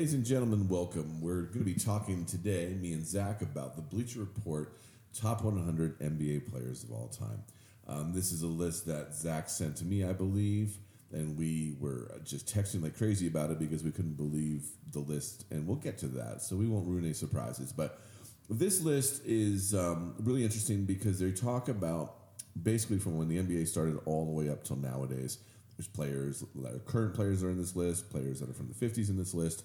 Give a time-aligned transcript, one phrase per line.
[0.00, 1.20] Ladies and gentlemen, welcome.
[1.20, 4.78] We're going to be talking today, me and Zach, about the Bleacher Report
[5.12, 7.44] top 100 NBA players of all time.
[7.86, 10.78] Um, this is a list that Zach sent to me, I believe,
[11.12, 15.44] and we were just texting like crazy about it because we couldn't believe the list,
[15.50, 17.70] and we'll get to that, so we won't ruin any surprises.
[17.70, 18.00] But
[18.48, 22.14] this list is um, really interesting because they talk about
[22.62, 25.40] basically from when the NBA started all the way up till nowadays.
[25.76, 26.42] There's players,
[26.86, 29.62] current players are in this list, players that are from the 50s in this list,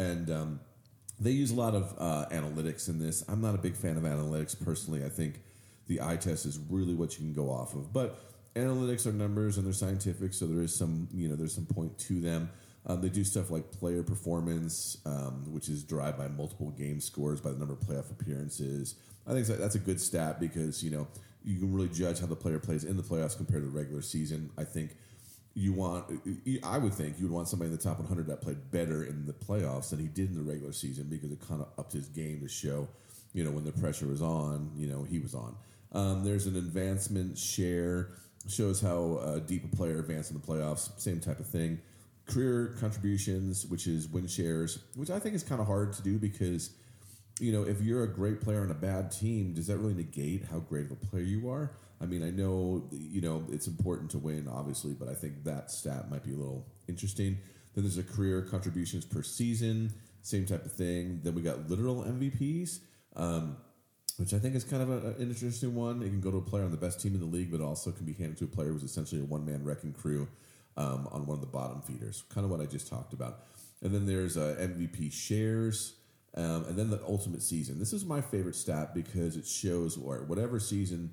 [0.00, 0.60] and um,
[1.18, 3.22] they use a lot of uh, analytics in this.
[3.28, 5.04] I'm not a big fan of analytics personally.
[5.04, 5.40] I think
[5.86, 8.18] the eye test is really what you can go off of, but
[8.54, 11.98] analytics are numbers and they're scientific, so there is some you know there's some point
[11.98, 12.50] to them.
[12.86, 17.40] Um, they do stuff like player performance, um, which is derived by multiple game scores
[17.40, 18.94] by the number of playoff appearances.
[19.26, 21.06] I think that's a good stat because you know
[21.44, 24.02] you can really judge how the player plays in the playoffs compared to the regular
[24.02, 24.50] season.
[24.56, 24.96] I think
[25.60, 26.06] you want,
[26.64, 29.26] I would think you would want somebody in the top 100 that played better in
[29.26, 32.08] the playoffs than he did in the regular season because it kind of upped his
[32.08, 32.88] game to show,
[33.34, 35.54] you know, when the pressure was on, you know, he was on.
[35.92, 38.12] Um, there's an advancement share,
[38.48, 41.78] shows how uh, deep a player advanced in the playoffs, same type of thing.
[42.24, 46.16] Career contributions, which is win shares, which I think is kind of hard to do
[46.16, 46.70] because,
[47.38, 50.46] you know, if you're a great player on a bad team, does that really negate
[50.50, 51.72] how great of a player you are?
[52.00, 55.70] I mean, I know you know it's important to win, obviously, but I think that
[55.70, 57.38] stat might be a little interesting.
[57.74, 61.20] Then there's a career contributions per season, same type of thing.
[61.22, 62.80] Then we got literal MVPs,
[63.16, 63.56] um,
[64.16, 66.02] which I think is kind of a, an interesting one.
[66.02, 67.92] It can go to a player on the best team in the league, but also
[67.92, 70.26] can be handed to a player who's essentially a one man wrecking crew
[70.76, 72.24] um, on one of the bottom feeders.
[72.28, 73.44] Kind of what I just talked about.
[73.82, 75.94] And then there's uh, MVP shares.
[76.36, 77.80] Um, and then the ultimate season.
[77.80, 81.10] This is my favorite stat because it shows or whatever season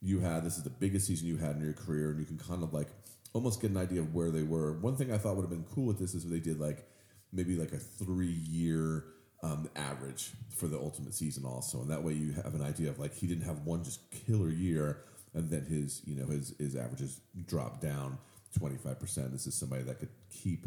[0.00, 0.44] you had.
[0.44, 2.72] This is the biggest season you had in your career, and you can kind of
[2.72, 2.88] like
[3.32, 4.72] almost get an idea of where they were.
[4.74, 6.88] One thing I thought would have been cool with this is they did like
[7.32, 9.04] maybe like a three year
[9.42, 12.98] um, average for the ultimate season also, and that way you have an idea of
[12.98, 15.04] like he didn't have one just killer year,
[15.34, 18.18] and then his you know his his averages dropped down
[18.56, 19.32] twenty five percent.
[19.32, 20.66] This is somebody that could keep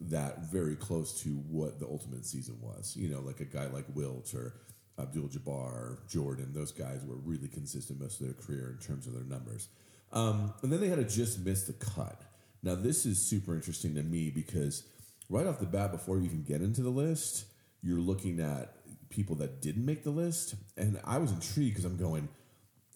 [0.00, 2.96] that very close to what the ultimate season was.
[2.96, 4.54] You know, like a guy like Wilt or
[4.98, 9.14] Abdul Jabbar, Jordan, those guys were really consistent most of their career in terms of
[9.14, 9.68] their numbers.
[10.12, 12.22] Um, and then they had to just miss the cut.
[12.62, 14.84] Now, this is super interesting to me because
[15.28, 17.46] right off the bat, before you even get into the list,
[17.82, 18.76] you're looking at
[19.10, 20.54] people that didn't make the list.
[20.76, 22.28] And I was intrigued because I'm going,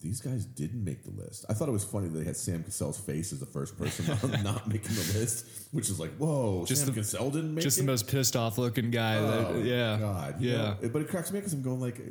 [0.01, 1.45] these guys didn't make the list.
[1.49, 4.05] I thought it was funny that they had Sam Cassell's face as the first person
[4.43, 7.77] not making the list, which is like, whoa, just Sam the, Cassell didn't make just
[7.77, 7.81] it.
[7.81, 9.17] the most pissed off looking guy.
[9.17, 10.75] Oh, that, yeah, God, yeah.
[10.81, 10.89] Know?
[10.93, 12.01] But it cracks me because I'm going like,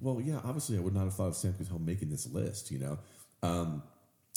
[0.00, 2.78] well, yeah, obviously I would not have thought of Sam Cassell making this list, you
[2.78, 2.98] know.
[3.42, 3.82] Um,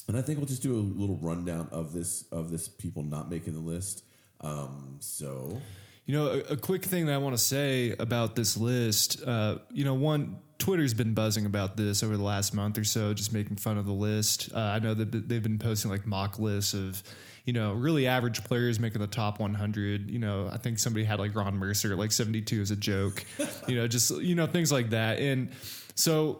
[0.08, 3.30] and I think we'll just do a little rundown of this of this people not
[3.30, 4.03] making the list.
[4.42, 5.62] Um, so,
[6.06, 9.59] you know, a, a, quick thing that I want to say about this list, uh,
[9.72, 13.34] you know, one Twitter's been buzzing about this over the last month or so, just
[13.34, 14.50] making fun of the list.
[14.56, 17.03] Uh, I know that they've been posting like mock lists of,
[17.44, 20.09] you know, really average players making the top 100.
[20.09, 23.25] You know, I think somebody had like Ron Mercer like 72 as a joke,
[23.68, 25.19] you know, just, you know, things like that.
[25.19, 25.51] And
[25.96, 26.40] so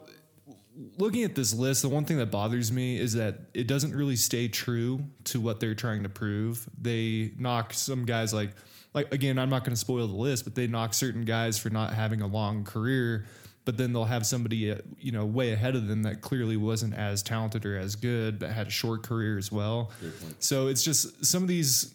[0.98, 4.16] looking at this list, the one thing that bothers me is that it doesn't really
[4.16, 6.66] stay true to what they're trying to prove.
[6.82, 8.52] They knock some guys like,
[8.94, 11.70] like again, I'm not going to spoil the list, but they knock certain guys for
[11.70, 13.26] not having a long career
[13.66, 16.94] but then they'll have somebody uh, you know way ahead of them that clearly wasn't
[16.94, 19.92] as talented or as good that had a short career as well.
[20.40, 21.94] So it's just some of these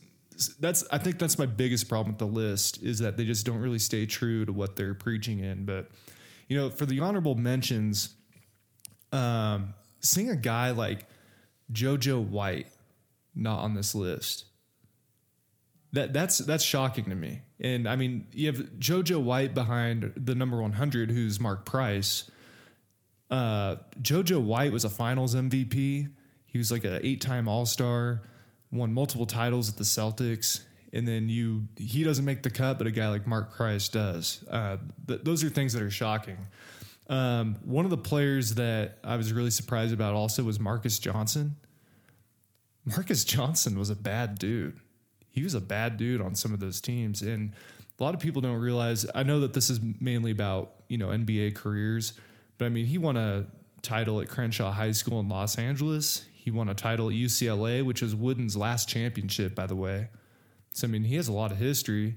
[0.61, 3.59] that's I think that's my biggest problem with the list is that they just don't
[3.59, 5.65] really stay true to what they're preaching in.
[5.65, 5.91] But
[6.49, 8.15] you know, for the honorable mentions,
[9.13, 11.07] um, seeing a guy like
[11.73, 12.69] JoJo White
[13.35, 14.45] not on this list
[15.93, 17.43] that that's that's shocking to me.
[17.61, 22.31] And I mean, you have JoJo White behind the number 100, who's Mark Price.
[23.31, 26.09] Uh, JoJo White was a Finals MVP.
[26.47, 28.23] He was like an eight-time All Star,
[28.71, 30.61] won multiple titles at the Celtics.
[30.93, 34.43] And then you, he doesn't make the cut, but a guy like Mark Price does.
[34.49, 36.39] Uh, th- those are things that are shocking.
[37.11, 41.57] Um, one of the players that I was really surprised about also was Marques Johnson.
[42.85, 44.81] Marques Johnson was a bad dude
[45.39, 47.23] he was a bad dude on some of those teams.
[47.23, 47.53] And
[47.99, 49.07] a lot of people don't realize.
[49.15, 52.15] I know that this is mainly about you know NBA careers,
[52.59, 53.47] but I mean he won a
[53.83, 56.25] title at Crenshaw High School in Los Angeles.
[56.33, 60.09] He won a title at UCLA, which was Wooden's last championship, by the way.
[60.73, 62.17] So I mean he has a lot of history.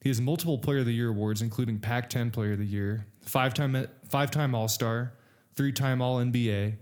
[0.00, 3.86] He has multiple Player of the Year awards, including Pac-10 Player of the Year, five-time
[4.08, 5.12] five-time All-Star,
[5.54, 6.76] three-time All NBA,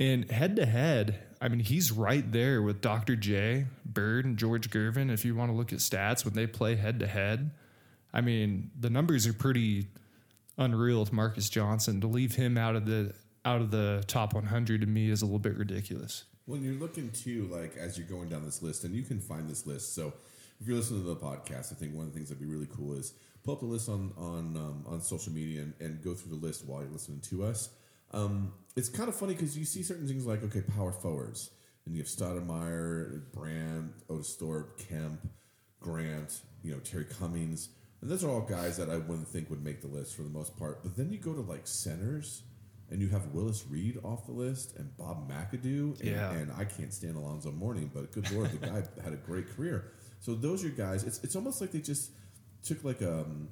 [0.00, 3.16] and head-to-head I mean, he's right there with Dr.
[3.16, 5.10] J, Bird, and George Gervin.
[5.10, 7.50] If you want to look at stats when they play head to head,
[8.12, 9.88] I mean, the numbers are pretty
[10.56, 12.00] unreal with Marques Johnson.
[12.00, 13.12] To leave him out of the
[13.44, 16.24] out of the top 100 to me is a little bit ridiculous.
[16.46, 19.48] When you're looking to like as you're going down this list, and you can find
[19.48, 19.94] this list.
[19.94, 20.12] So
[20.60, 22.68] if you're listening to the podcast, I think one of the things that'd be really
[22.74, 23.12] cool is
[23.44, 26.46] pull up the list on on um, on social media and, and go through the
[26.46, 27.70] list while you're listening to us.
[28.16, 31.50] Um, it's kind of funny because you see certain things like okay, power forwards,
[31.84, 35.20] and you have Stoudemire, Brand, Otis Thorpe, Kemp,
[35.80, 37.68] Grant, you know Terry Cummings,
[38.00, 40.30] and those are all guys that I wouldn't think would make the list for the
[40.30, 40.82] most part.
[40.82, 42.42] But then you go to like centers,
[42.90, 46.32] and you have Willis Reed off the list and Bob McAdoo, and, Yeah.
[46.32, 49.92] and I can't stand Alonzo Mourning, but good lord, the guy had a great career.
[50.20, 51.04] So those are guys.
[51.04, 52.10] It's it's almost like they just
[52.62, 53.48] took like um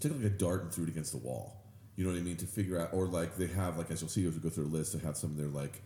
[0.00, 1.58] took like a dart and threw it against the wall.
[1.96, 2.36] You know what I mean?
[2.38, 4.68] To figure out, or like they have, like as you'll see as we go through
[4.68, 5.82] the list, they have some of their like,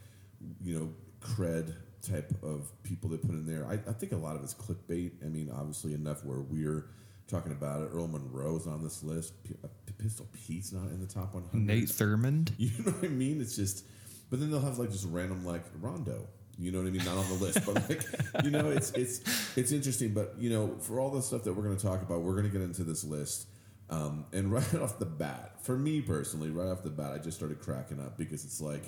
[0.62, 3.67] you know, cred type of people they put in there.
[3.67, 5.12] I, I think a lot of it's clickbait.
[5.25, 6.87] I mean, obviously enough where we're
[7.29, 7.91] talking about it.
[7.93, 9.43] Earl Monroe's on this list.
[9.43, 9.69] P- uh,
[9.99, 11.55] Pistol Pete's not in the top 100.
[11.55, 12.52] Nate Thurmond.
[12.59, 13.41] You know what I mean?
[13.41, 13.85] It's just,
[14.31, 16.29] but then they'll have like just random like Rondo.
[16.59, 17.05] You know what I mean?
[17.05, 18.02] Not on the list, but like
[18.44, 19.20] you know, it's it's
[19.59, 20.14] it's interesting.
[20.14, 22.44] But you know, for all the stuff that we're going to talk about, we're going
[22.44, 23.47] to get into this list.
[23.88, 27.37] Um, and right off the bat, for me personally, right off the bat, I just
[27.37, 28.85] started cracking up because it's like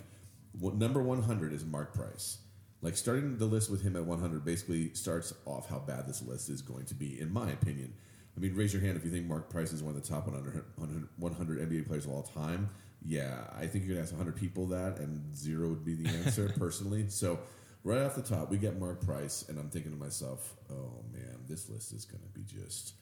[0.59, 2.39] what, number one hundred is Mark Price.
[2.81, 6.23] Like starting the list with him at one hundred basically starts off how bad this
[6.23, 7.95] list is going to be, in my opinion.
[8.37, 10.29] I mean, raise your hand if you think Mark Price is one of the top
[10.29, 12.69] 100, 100, 100 NBA players of all time.
[13.05, 16.09] Yeah, I think you're going to ask 100 people that, and zero would be the
[16.09, 17.07] answer, personally.
[17.09, 17.41] So,
[17.83, 21.39] right off the top, we get Mark Price, and I'm thinking to myself, oh man,
[21.49, 22.95] this list is going to be just,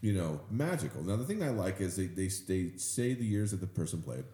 [0.00, 1.02] you know, magical.
[1.02, 4.02] Now, the thing I like is they, they, they say the years that the person
[4.02, 4.24] played,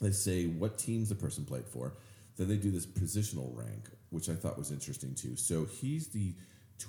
[0.00, 1.94] they say what teams the person played for,
[2.36, 5.36] then they do this positional rank, which I thought was interesting too.
[5.36, 6.34] So, he's the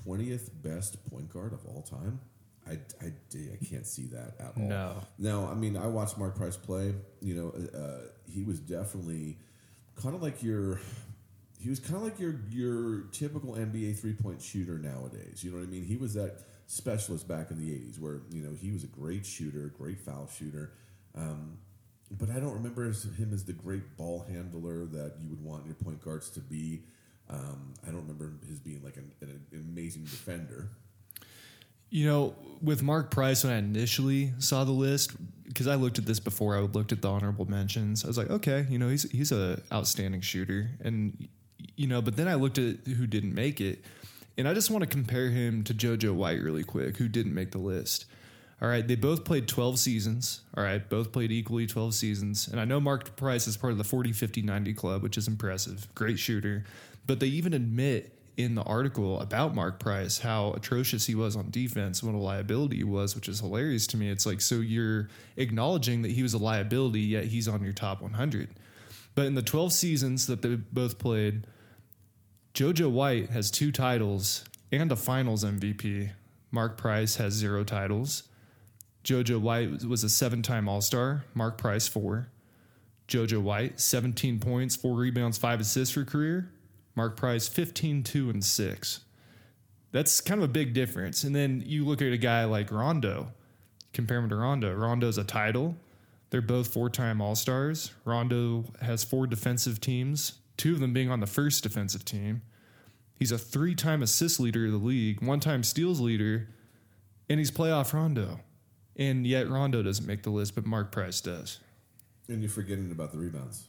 [0.05, 2.19] 20th best point guard of all time.
[2.67, 4.67] I, I, I can't see that at all.
[4.67, 4.95] No.
[5.17, 6.93] Now, I mean, I watched Mark Price play.
[7.21, 9.37] You know, uh, he was definitely
[10.01, 10.79] kind of like your.
[11.59, 15.43] He was kind of like your your typical NBA three point shooter nowadays.
[15.43, 15.83] You know what I mean?
[15.83, 19.25] He was that specialist back in the '80s, where you know he was a great
[19.25, 20.71] shooter, great foul shooter.
[21.15, 21.57] Um,
[22.11, 25.75] but I don't remember him as the great ball handler that you would want your
[25.75, 26.83] point guards to be.
[27.29, 30.69] Um, I don't remember his being like an, an amazing defender.
[31.89, 35.13] You know, with Mark Price, when I initially saw the list,
[35.47, 38.29] because I looked at this before I looked at the honorable mentions, I was like,
[38.29, 41.27] okay, you know, he's he's a outstanding shooter, and
[41.75, 43.85] you know, but then I looked at who didn't make it,
[44.37, 47.51] and I just want to compare him to JoJo White really quick, who didn't make
[47.51, 48.05] the list.
[48.61, 50.41] All right, they both played 12 seasons.
[50.55, 52.47] All right, both played equally 12 seasons.
[52.47, 55.27] And I know Mark Price is part of the 40 50 90 club, which is
[55.27, 55.87] impressive.
[55.95, 56.63] Great shooter.
[57.05, 61.51] But they even admit in the article about Mark Price how atrocious he was on
[61.51, 64.09] defense, what a liability he was, which is hilarious to me.
[64.09, 68.01] It's like, so you're acknowledging that he was a liability, yet he's on your top
[68.01, 68.49] 100.
[69.13, 71.45] But in the 12 seasons that they both played,
[72.53, 76.11] JoJo White has two titles and a finals MVP.
[76.51, 78.23] Mark Price has zero titles.
[79.03, 81.23] JoJo White was a seven time All Star.
[81.33, 82.27] Mark Price, four.
[83.07, 86.51] JoJo White, 17 points, four rebounds, five assists for career.
[86.95, 88.99] Mark Price, 15, 2, and 6.
[89.91, 91.23] That's kind of a big difference.
[91.23, 93.33] And then you look at a guy like Rondo,
[93.93, 94.73] compare him to Rondo.
[94.75, 95.75] Rondo's a title.
[96.29, 97.91] They're both four time All Stars.
[98.05, 102.41] Rondo has four defensive teams, two of them being on the first defensive team.
[103.17, 106.49] He's a three time assist leader of the league, one time steals leader,
[107.29, 108.39] and he's playoff Rondo.
[108.95, 111.59] And yet Rondo doesn't make the list, but Mark Price does.
[112.27, 113.67] And you're forgetting about the rebounds.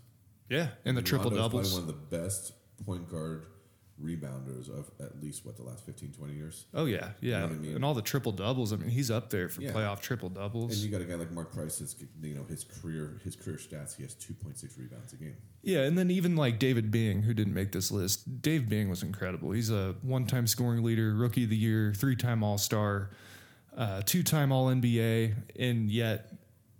[0.48, 0.68] Yeah.
[0.84, 1.72] And the triple doubles.
[1.72, 2.52] One of the best
[2.84, 3.46] point guard
[4.02, 6.66] rebounders of at least what the last 15, 20 years.
[6.74, 7.76] Oh yeah, yeah, know I mean?
[7.76, 8.72] and all the triple doubles.
[8.72, 9.72] I mean, he's up there for Yeah.
[9.72, 10.72] playoff triple doubles.
[10.74, 11.80] And you got a guy like Mark Price.
[12.22, 13.96] You know his career his career stats.
[13.96, 15.36] He has two point six rebounds a game.
[15.62, 18.42] Yeah, and then even like David Bing, who didn't make this list.
[18.42, 19.52] Dave Bing was incredible.
[19.52, 23.10] He's a one-time scoring leader, rookie of the year, three-time All-Star,
[23.74, 26.32] uh, two-time All NBA, and yet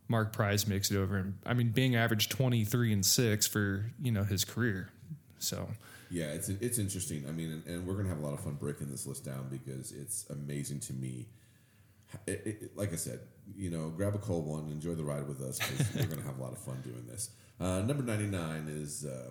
[0.09, 1.16] Mark Price makes it over.
[1.16, 4.90] And I mean, Bing averaged twenty-three and six for you know his career.
[5.38, 5.68] So
[6.14, 7.25] Yeah, it's it's interesting.
[7.28, 9.49] I mean, and, and we're gonna have a lot of fun breaking this list down
[9.50, 11.26] because it's amazing to me.
[12.28, 13.18] It, it, like I said,
[13.56, 16.38] you know, grab a cold one, enjoy the ride with us because we're gonna have
[16.38, 17.30] a lot of fun doing this.
[17.59, 19.30] Uh, number ninety nine is uh,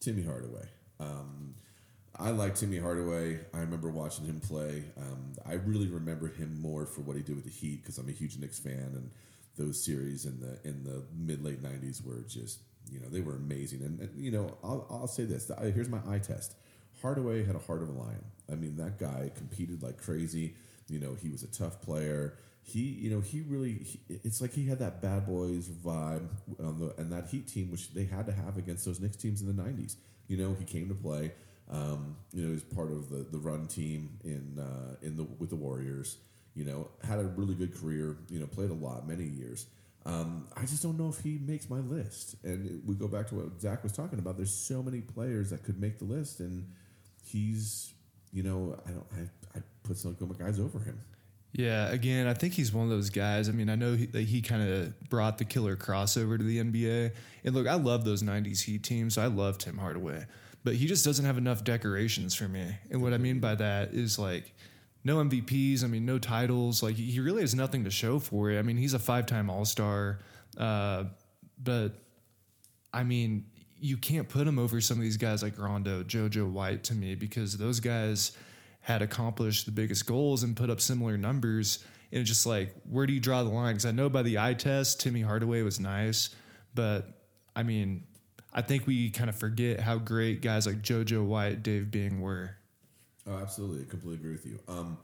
[0.00, 0.66] Timmy Hardaway.
[1.00, 1.54] Um,
[2.14, 3.40] I like Timmy Hardaway.
[3.54, 4.84] I remember watching him play.
[4.98, 8.08] Um, I really remember him more for what he did with the Heat because I'm
[8.10, 9.10] a huge Knicks fan, and
[9.56, 12.58] those series in the in the mid late '90s were just
[12.90, 13.82] you know they were amazing.
[13.82, 16.54] And, and you know I'll, I'll say this: here's my eye test.
[17.00, 18.24] Hardaway had a heart of a lion.
[18.50, 20.54] I mean, that guy competed like crazy.
[20.88, 22.34] You know, he was a tough player.
[22.62, 23.74] He, you know, he really.
[23.74, 26.26] He, it's like he had that bad boys vibe
[26.58, 29.40] on the and that Heat team, which they had to have against those Knicks teams
[29.40, 29.96] in the '90s.
[30.26, 31.32] You know, he came to play.
[31.70, 35.24] Um, you know, he was part of the the run team in uh, in the
[35.38, 36.16] with the Warriors.
[36.54, 38.16] You know, had a really good career.
[38.28, 39.66] You know, played a lot, many years.
[40.08, 42.36] Um, I just don't know if he makes my list.
[42.42, 44.36] And we go back to what Zach was talking about.
[44.36, 46.66] There's so many players that could make the list, and
[47.22, 47.92] he's,
[48.32, 50.98] you know, I don't, I, I put some guys over him.
[51.52, 53.48] Yeah, again, I think he's one of those guys.
[53.48, 56.58] I mean, I know he, that he kind of brought the killer crossover to the
[56.58, 57.12] NBA.
[57.44, 59.14] And look, I love those 90s Heat teams.
[59.14, 60.26] So I love Tim Hardaway.
[60.64, 62.76] But he just doesn't have enough decorations for me.
[62.90, 64.54] And what I mean by that is like
[65.04, 65.84] no MVPs.
[65.84, 66.82] I mean, no titles.
[66.82, 68.58] Like he really has nothing to show for it.
[68.58, 70.18] I mean, he's a five-time All-Star,
[70.56, 71.04] uh,
[71.62, 71.92] but
[72.92, 73.46] I mean,
[73.80, 77.14] you can't put him over some of these guys like Rondo, JoJo White to me
[77.14, 78.32] because those guys
[78.80, 81.84] had accomplished the biggest goals and put up similar numbers.
[82.10, 83.74] And it's just like, where do you draw the line?
[83.74, 86.30] Because I know by the eye test, Timmy Hardaway was nice,
[86.74, 87.06] but
[87.54, 88.04] I mean,
[88.52, 92.57] I think we kind of forget how great guys like JoJo White, Dave Bing were.
[93.28, 93.82] Oh, absolutely.
[93.82, 94.58] I completely agree with you.
[94.68, 94.98] Um,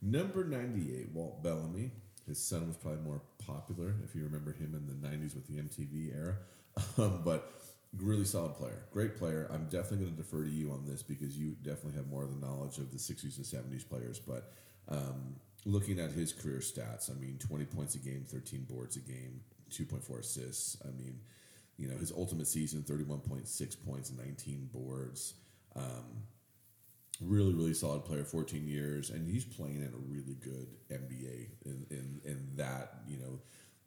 [0.00, 1.90] number 98, Walt Bellamy.
[2.26, 5.54] His son was probably more popular if you remember him in the 90s with the
[5.54, 6.36] MTV era.
[6.96, 7.54] Um, but
[7.96, 8.84] really solid player.
[8.92, 9.48] Great player.
[9.52, 12.30] I'm definitely going to defer to you on this because you definitely have more of
[12.30, 14.20] the knowledge of the 60s and 70s players.
[14.20, 14.52] But
[14.88, 15.34] um,
[15.64, 19.40] looking at his career stats, I mean, 20 points a game, 13 boards a game,
[19.72, 20.76] 2.4 assists.
[20.84, 21.18] I mean,
[21.78, 25.34] you know, his ultimate season, 31.6 points, 19 boards.
[25.74, 26.22] Um,
[27.20, 31.86] really, really solid player, 14 years, and he's playing in a really good NBA in,
[31.90, 33.40] in, in that, you know,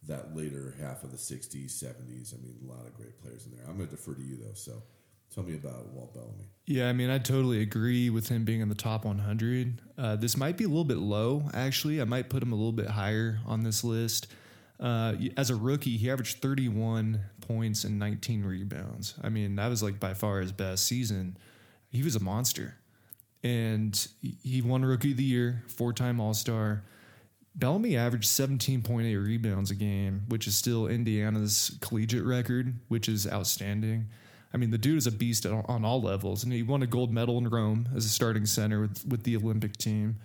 [0.08, 2.34] that later half of the 60s, 70s.
[2.34, 3.66] I mean, a lot of great players in there.
[3.68, 4.54] I'm going to defer to you, though.
[4.54, 4.82] So
[5.34, 6.46] tell me about Walt Bellamy.
[6.66, 9.82] Yeah, I mean, I totally agree with him being in the top 100.
[9.98, 12.02] Uh, this might be a little bit low, actually.
[12.02, 14.28] I might put him a little bit higher on this list.
[14.80, 19.14] Uh, as a rookie, he averaged 31 points and 19 rebounds.
[19.22, 21.38] I mean, that was like by far his best season.
[21.90, 22.76] He was a monster
[23.44, 26.84] and he won Rookie of the Year, four time All Star.
[27.54, 34.08] Bellamy averaged 17.8 rebounds a game, which is still Indiana's collegiate record, which is outstanding.
[34.54, 37.12] I mean, the dude is a beast on all levels, and he won a gold
[37.12, 40.18] medal in Rome as a starting center with, with the Olympic team.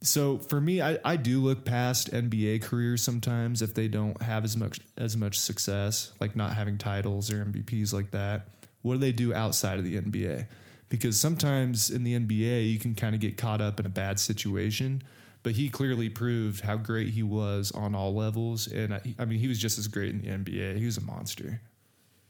[0.00, 4.44] So for me, I, I do look past NBA careers sometimes if they don't have
[4.44, 8.48] as much as much success, like not having titles or MVPs like that.
[8.82, 10.46] What do they do outside of the NBA?
[10.88, 14.18] Because sometimes in the NBA you can kind of get caught up in a bad
[14.18, 15.02] situation.
[15.42, 19.38] But he clearly proved how great he was on all levels, and I, I mean
[19.38, 20.76] he was just as great in the NBA.
[20.78, 21.60] He was a monster.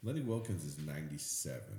[0.02, 1.78] Lenny Wilkens is ninety seven.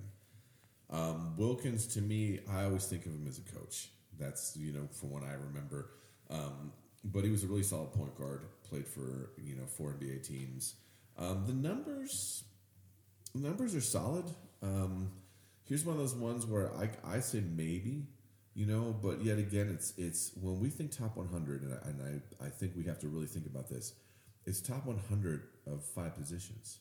[0.90, 3.90] Um, Wilkens, to me, I always think of him as a coach.
[4.18, 5.92] That's you know from what I remember.
[6.30, 8.46] Um, but he was a really solid point guard.
[8.68, 10.76] Played for you know four NBA teams.
[11.18, 12.44] Um, the numbers,
[13.34, 14.26] numbers are solid.
[14.62, 15.12] Um,
[15.70, 18.08] here's one of those ones where I, I say maybe,
[18.56, 22.22] you know, but yet again, it's it's when we think top 100, and I, and
[22.42, 23.94] I, I think we have to really think about this.
[24.46, 26.80] It's top 100 of five positions.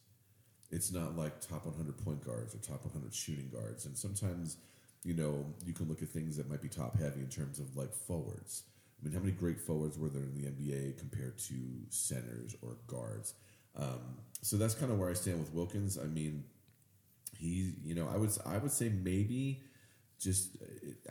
[0.70, 3.84] It's not like top 100 point guards or top 100 shooting guards.
[3.84, 4.56] And sometimes,
[5.04, 7.76] you know, you can look at things that might be top heavy in terms of
[7.76, 8.64] like forwards.
[9.00, 11.54] I mean, how many great forwards were there in the NBA compared to
[11.90, 13.34] centers or guards?
[13.76, 15.98] Um, so that's kind of where I stand with Wilkens.
[16.02, 16.44] I mean,
[17.38, 19.62] he, you know, I would I would say maybe
[20.18, 20.56] just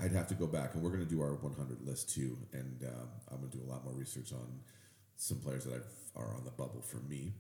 [0.01, 2.84] I'd have to go back and we're going to do our 100 list too, and
[2.84, 4.60] uh, I'm going to do a lot more research on
[5.15, 7.34] some players that I've, are on the bubble for me.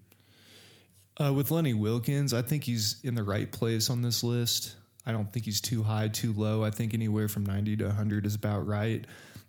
[1.19, 4.75] Uh, with Lenny Wilkens, I think he's in the right place on this list.
[5.05, 6.63] I don't think he's too high, too low.
[6.63, 9.05] I think anywhere from 90 to 100 is about right.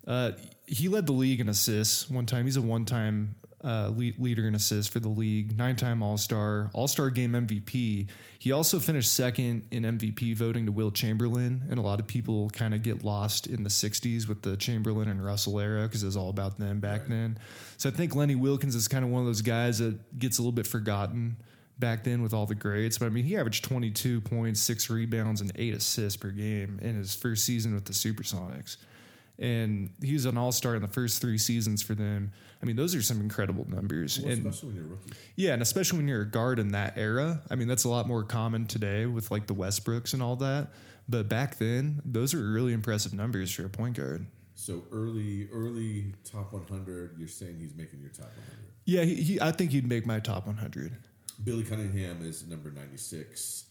[0.07, 0.31] Uh,
[0.65, 2.45] he led the league in assists one time.
[2.45, 6.69] He's a one time uh, leader in assists for the league, nine time All Star,
[6.73, 8.07] All Star game MVP.
[8.37, 11.63] He also finished second in MVP voting to Wilt Chamberlain.
[11.69, 15.09] And a lot of people kind of get lost in the 60s with the Chamberlain
[15.09, 17.09] and Russell era because it was all about them back right.
[17.09, 17.39] then.
[17.77, 20.41] So I think Lenny Wilkens is kind of one of those guys that gets a
[20.41, 21.37] little bit forgotten
[21.79, 22.97] back then with all the greats.
[22.97, 26.95] But I mean, he averaged 22 points, six rebounds, and eight assists per game in
[26.95, 28.77] his first season with the Supersonics
[29.39, 32.31] and he was an all star in the first three seasons for them.
[32.61, 34.19] I mean, those are some incredible numbers.
[34.19, 35.11] Well, and, especially when you're a rookie.
[35.35, 37.41] Yeah, and especially when you're a guard in that era.
[37.49, 40.67] I mean, that's a lot more common today with like the Westbrooks and all that.
[41.07, 44.27] But back then, those are really impressive numbers for a point guard.
[44.55, 47.15] So early, early top 100.
[47.17, 48.45] You're saying he's making your top 100.
[48.85, 50.97] Yeah, he, he, I think he'd make my top 100.
[51.43, 53.65] Billy Cunningham is number 96.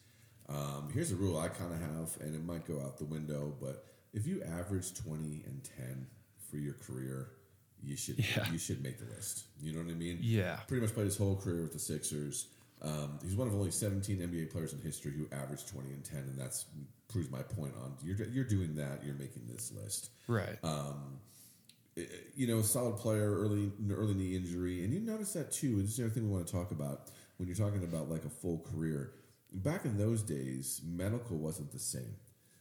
[0.48, 3.54] Um, here's a rule I kind of have, and it might go out the window,
[3.60, 6.06] but if you average 20 and 10
[6.50, 7.30] for your career,
[7.82, 8.50] you should Yeah.
[8.50, 9.44] you should make the list.
[9.60, 10.18] You know what I mean?
[10.20, 10.56] Yeah.
[10.66, 12.48] Pretty much played his whole career with the Sixers.
[12.80, 16.18] Um, he's one of only 17 NBA players in history who averaged 20 and 10,
[16.20, 16.66] and that's
[17.08, 19.02] proves my point on you're you're doing that.
[19.04, 20.10] You're making this list.
[20.26, 20.58] Right.
[20.62, 21.18] Um,
[22.36, 25.74] you know, solid player, early early knee injury, and you notice that too.
[25.74, 28.08] And this is the other thing we want to talk about when you're talking about
[28.08, 29.12] like a full career.
[29.52, 32.14] Back in those days, medical wasn't the same,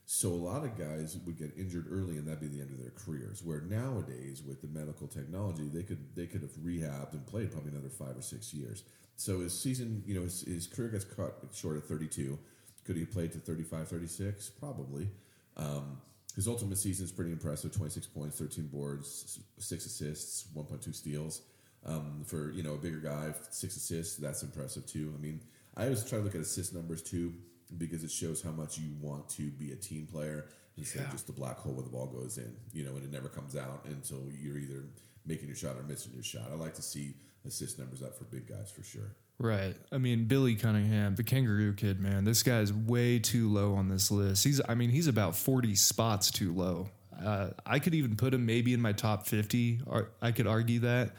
[0.10, 2.80] so a lot of guys would get injured early, and that'd be the end of
[2.80, 3.44] their careers.
[3.44, 7.72] Where nowadays, with the medical technology, they could they could have rehabbed and played probably
[7.72, 8.86] another five or six years.
[9.18, 12.40] So his season, you know, his, his career gets cut short at 32.
[12.86, 14.50] Could he have played to 35, 36?
[14.52, 15.10] Probably.
[15.58, 15.98] Um,
[16.38, 20.84] his ultimate season is pretty impressive: twenty six points, thirteen boards, six assists, one point
[20.84, 21.42] two steals.
[21.86, 25.14] Um, for you know a bigger guy, six assists that's impressive too.
[25.18, 25.42] I mean,
[25.76, 27.34] I always try to look at assist numbers too
[27.78, 30.46] because it shows how much you want to be a team player
[30.78, 32.56] instead of just the black hole where the ball goes in.
[32.74, 34.84] You know, and it never comes out until you're either
[35.26, 36.44] making your shot or missing your shot.
[36.52, 39.16] I like to see assist numbers up for big guys for sure.
[39.40, 39.76] Right.
[39.92, 44.10] I mean, Billy Cunningham, the kangaroo kid, man, this guy's way too low on this
[44.10, 44.44] list.
[44.44, 46.90] He's, I mean, he's about 40 spots too low.
[47.24, 49.82] Uh, I could even put him maybe in my top 50.
[49.86, 51.12] Or I could argue that.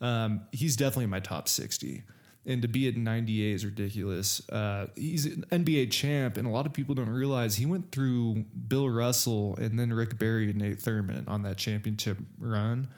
[0.00, 2.02] Um, he's definitely in my top 60.
[2.44, 4.48] And to be at 98 is ridiculous.
[4.48, 8.44] Uh, he's an NBA champ, and a lot of people don't realize he went through
[8.66, 12.88] Bill Russell and then Rick Barry and Nate Thurmond on that championship run.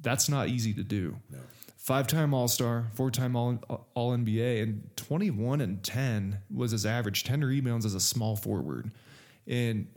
[0.00, 1.38] That's not easy to do No,
[1.76, 6.86] five time All Star, four time All All NBA, and 21 and 10 was his
[6.86, 8.92] average, 10 rebounds as a small forward.
[9.48, 9.88] And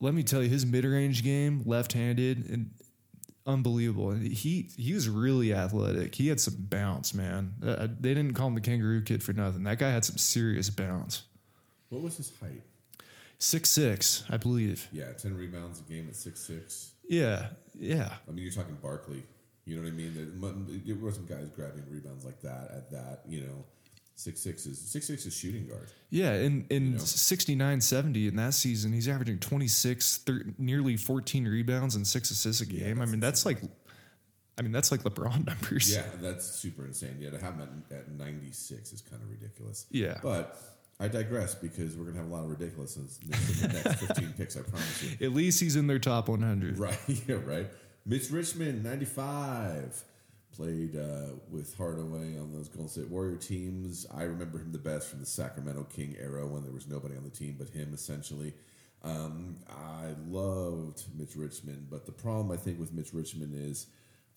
[0.00, 2.70] let me tell you, his mid range game, left handed, and
[3.46, 4.10] unbelievable.
[4.10, 6.14] And he he was really athletic.
[6.14, 7.54] He had some bounce, man.
[7.64, 9.64] Uh, they didn't call him the Kangaroo Kid for nothing.
[9.64, 11.22] That guy had some serious bounce.
[11.88, 12.62] what was his height?
[13.38, 14.88] Six six, I believe.
[14.92, 16.92] Yeah, ten rebounds a game at six six.
[17.08, 18.10] Yeah, yeah.
[18.26, 19.22] I mean, you're talking Barkley.
[19.66, 20.14] You know what I mean?
[20.14, 23.22] There- There wasn't guys grabbing rebounds like that at that.
[23.28, 23.64] You know,
[24.16, 25.88] six six is six six is shooting guard.
[26.10, 26.98] Yeah, in in know?
[26.98, 32.60] 69 70 in that season, he's averaging 26 thir- nearly 14 rebounds and 6 assists
[32.62, 33.00] a game.
[33.00, 33.58] I mean, that's like
[34.56, 35.92] I mean, that's like LeBron numbers.
[35.92, 37.16] Yeah, that's super insane.
[37.18, 39.86] Yeah, to have him at, at 96 is kind of ridiculous.
[39.90, 40.18] Yeah.
[40.22, 40.56] But
[41.00, 44.56] I digress because we're gonna have a lot of ridiculousness in the next 15 picks.
[44.56, 45.26] I promise you.
[45.26, 46.78] At least he's in their top 100.
[46.78, 46.96] Right.
[47.26, 47.36] Yeah.
[47.44, 47.66] Right.
[48.06, 50.04] Mitch Richmond, 95.
[50.56, 54.06] Played uh, with Hardaway on those Golden State Warrior teams.
[54.14, 57.24] I remember him the best from the Sacramento King era when there was nobody on
[57.24, 58.54] the team but him, essentially.
[59.02, 63.86] Um, I loved Mitch Richmond, but the problem I think with Mitch Richmond is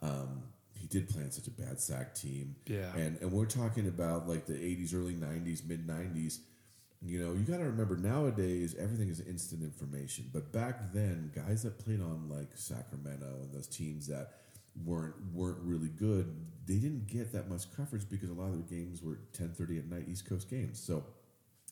[0.01, 2.56] um, he did play on such a bad sack team.
[2.65, 2.95] Yeah.
[2.95, 6.39] And and we're talking about like the 80s, early 90s, mid 90s.
[7.01, 10.32] You know, you got to remember nowadays everything is instant information.
[10.34, 14.32] But back then, guys that played on like Sacramento and those teams that
[14.86, 16.34] weren't weren't really good,
[16.66, 19.90] they didn't get that much coverage because a lot of their games were 10:30 at
[19.90, 20.80] night East Coast games.
[20.80, 21.04] So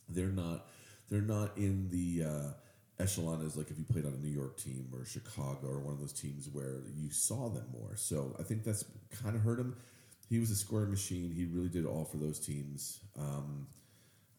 [0.09, 0.67] they're not
[1.09, 2.53] they're not in the uh,
[2.99, 5.93] echelon as like if you played on a New York team or Chicago or one
[5.93, 7.95] of those teams where you saw them more.
[7.95, 8.85] So I think that's
[9.23, 9.75] kind of hurt him.
[10.29, 11.31] He was a scoring machine.
[11.31, 12.99] He really did all for those teams.
[13.19, 13.67] Um,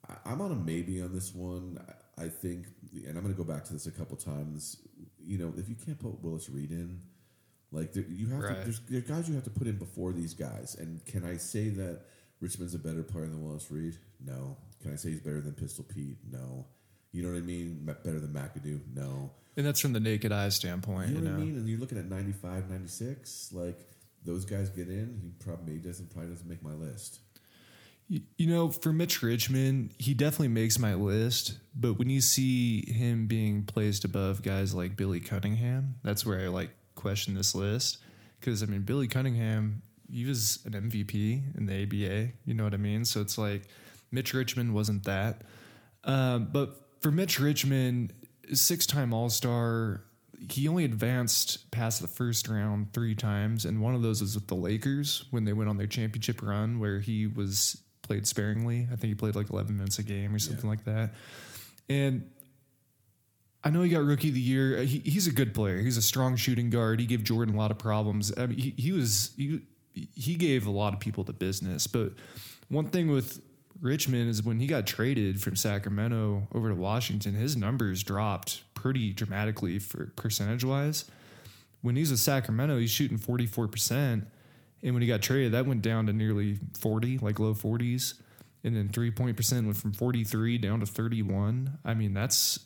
[0.09, 1.79] I, I'm on a maybe on this one.
[2.19, 4.79] I, I think, and I'm going to go back to this a couple times.
[5.23, 7.01] You know, if you can't put Willis Reed in,
[7.73, 8.65] like there, you have to, Right.
[8.65, 10.77] there's, there guys you have to put in before these guys.
[10.79, 12.01] And can I say that
[12.41, 13.97] Richmond's a better player than Willis Reed?
[14.25, 14.57] No.
[14.83, 16.19] Can I say he's better than Pistol Pete?
[16.31, 16.67] No.
[17.13, 17.81] You know what I mean?
[18.05, 18.81] Better than McAdoo?
[18.95, 19.31] No.
[19.57, 21.37] And that's from the naked eye standpoint, You you know know.
[21.37, 21.57] what I mean?
[21.57, 23.53] And you're looking at 95, 96.
[23.53, 23.79] Like
[24.25, 25.19] those guys get in.
[25.23, 27.21] He probably he doesn't probably doesn't make my list.
[28.09, 32.83] You, you know, for Mitch Richmond, he definitely makes my list, but when you see
[32.93, 36.71] him being placed above guys like Billy Cunningham, that's where I like
[37.07, 37.99] question this list
[38.41, 42.75] because I mean Billy Cunningham, he was an MVP in the ABA, you know what
[42.75, 43.05] I mean?
[43.05, 43.63] So it's like
[44.11, 45.43] Mitch Richmond wasn't that.
[46.03, 48.13] Um, but for Mitch Richmond,
[48.53, 50.03] six-time All-Star,
[50.51, 54.49] he only advanced past the first round three times, and one of those was with
[54.49, 58.89] the Lakers when they went on their championship run, where he was played sparingly.
[58.93, 61.15] I think he played like 11 minutes a game or something like that.
[61.89, 62.29] And
[63.65, 64.79] I know he got rookie of the year.
[64.79, 65.79] Uh, he, he's a good player.
[65.79, 67.01] He's a strong shooting guard.
[67.01, 68.33] He gave Jordan a lot of problems.
[68.37, 69.63] I mean, he, he was he,
[70.15, 71.87] he gave a lot of people the business.
[71.87, 72.13] But
[72.69, 73.41] one thing with
[73.81, 79.13] Richmond is when he got traded from Sacramento over to Washington, his numbers dropped pretty
[79.13, 81.05] dramatically for percentage wise.
[81.83, 84.27] When he's with Sacramento, he's shooting 44%.
[84.83, 88.15] And when he got traded, that went down to nearly 40, like low 40s.
[88.65, 91.79] And then three point percent went from 43 down to 31.
[91.85, 92.59] I mean, that's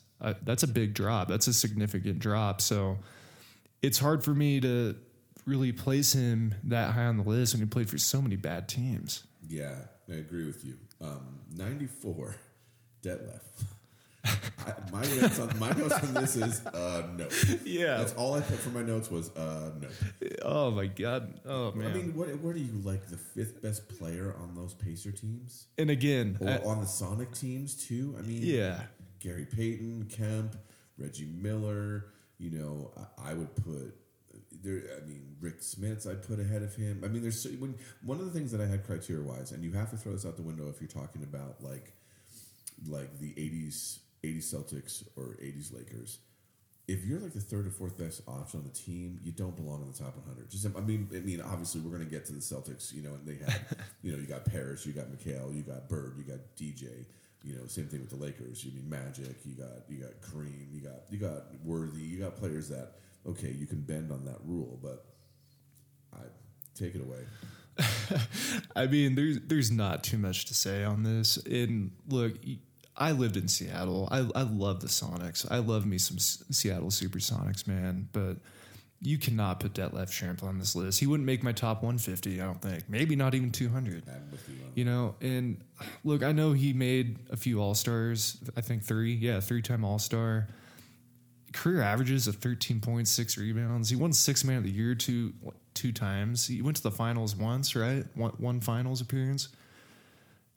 [0.43, 1.27] that's a big drop.
[1.27, 2.61] That's a significant drop.
[2.61, 2.97] So
[3.81, 4.95] it's hard for me to
[5.45, 8.67] really place him that high on the list when he played for so many bad
[8.69, 9.23] teams.
[9.47, 9.75] Yeah,
[10.09, 10.77] I agree with you.
[11.01, 12.35] Um, 94,
[13.03, 13.41] Detlef.
[14.23, 17.27] I, my, notes on, my notes on this is uh, no.
[17.65, 17.97] Yeah.
[17.97, 19.87] That's all I put for my notes was uh, no.
[20.43, 21.39] Oh my god.
[21.43, 21.89] Oh man.
[21.89, 25.65] I mean, what, what are you like the fifth best player on those Pacer teams?
[25.79, 28.15] and again, Or I- on the Sonic teams too?
[28.19, 28.81] I mean, yeah.
[29.21, 30.55] Gary Payton, Kemp,
[30.97, 32.07] Reggie Miller.
[32.37, 33.95] You know, I, I would put
[34.63, 34.81] there.
[34.97, 36.09] I mean, Rik Smits.
[36.09, 37.01] I'd put ahead of him.
[37.05, 39.63] I mean, there's so, when one of the things that I had criteria wise, and
[39.63, 41.93] you have to throw this out the window if you're talking about like
[42.87, 46.19] like the '80s '80s Celtics or '80s Lakers.
[46.87, 49.81] If you're like the third or fourth best option on the team, you don't belong
[49.81, 50.49] in the top 100.
[50.49, 53.13] Just, I mean, I mean, obviously, we're going to get to the Celtics, you know,
[53.13, 53.61] and they had,
[54.03, 57.05] you know, you got Parish, you got McHale, you got Bird, you got DJ,
[57.43, 58.63] you know, same thing with the Lakers.
[58.63, 62.35] You mean Magic, you got you got Kareem, you got you got Worthy, you got
[62.37, 62.93] players that
[63.27, 65.05] okay, you can bend on that rule, but
[66.13, 66.23] I
[66.75, 67.25] take it away.
[68.75, 71.37] I mean, there's there's not too much to say on this.
[71.37, 72.33] And look,
[72.95, 74.07] I lived in Seattle.
[74.11, 75.45] I I love the Sonics.
[75.49, 78.09] I love me some S- Seattle Supersonics, man.
[78.11, 78.37] But
[79.01, 80.99] you cannot put Detlef Schrempf on this list.
[80.99, 82.39] He wouldn't make my top 150.
[82.39, 82.87] I don't think.
[82.87, 84.03] Maybe not even 200.
[84.05, 85.59] You You know, and
[86.03, 88.37] look, I know he made a few All Stars.
[88.55, 89.13] I think three.
[89.13, 90.47] Yeah, three time All Star.
[91.51, 93.89] Career averages of thirteen point six rebounds.
[93.89, 95.33] He won Six Man of the Year two
[95.73, 96.47] two times.
[96.47, 98.05] He went to the finals once, right?
[98.15, 99.49] One, one finals appearance.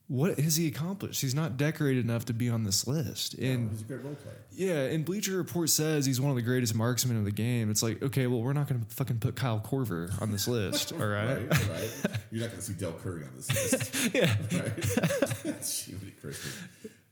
[0.07, 1.23] What has he accomplished?
[1.23, 3.35] He's not decorated enough to be on this list.
[3.35, 4.37] And He's a great role player.
[4.53, 7.71] yeah, and Bleacher Report says he's one of the greatest marksmen of the game.
[7.71, 10.93] It's like, okay, well, we're not going to fucking put Kyle Korver on this list,
[11.01, 11.49] all right?
[11.51, 11.91] Right, right.
[12.31, 14.15] You're not going to see Del Curry on this list.
[14.15, 14.37] yeah.
[14.53, 15.65] right?
[15.65, 16.59] Jiminy Christmas.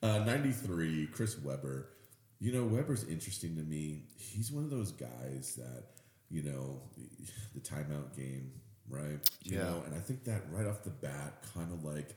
[0.03, 1.89] Uh, 93, Chris Webber.
[2.41, 4.03] You know, Webber's interesting to me.
[4.19, 5.85] He's one of those guys that,
[6.29, 6.83] you know,
[7.55, 8.51] the timeout game,
[8.91, 9.19] right?
[9.45, 9.63] You Yeah.
[9.65, 12.17] know, and I think that right off the bat kind of like,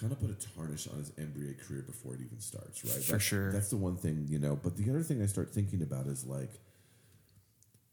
[0.00, 2.94] kind of put a tarnish on his NBA career before it even starts, right?
[2.94, 3.52] For That's- sure.
[3.52, 4.56] That's the one thing, you know.
[4.62, 6.50] But the other thing I start thinking about is like,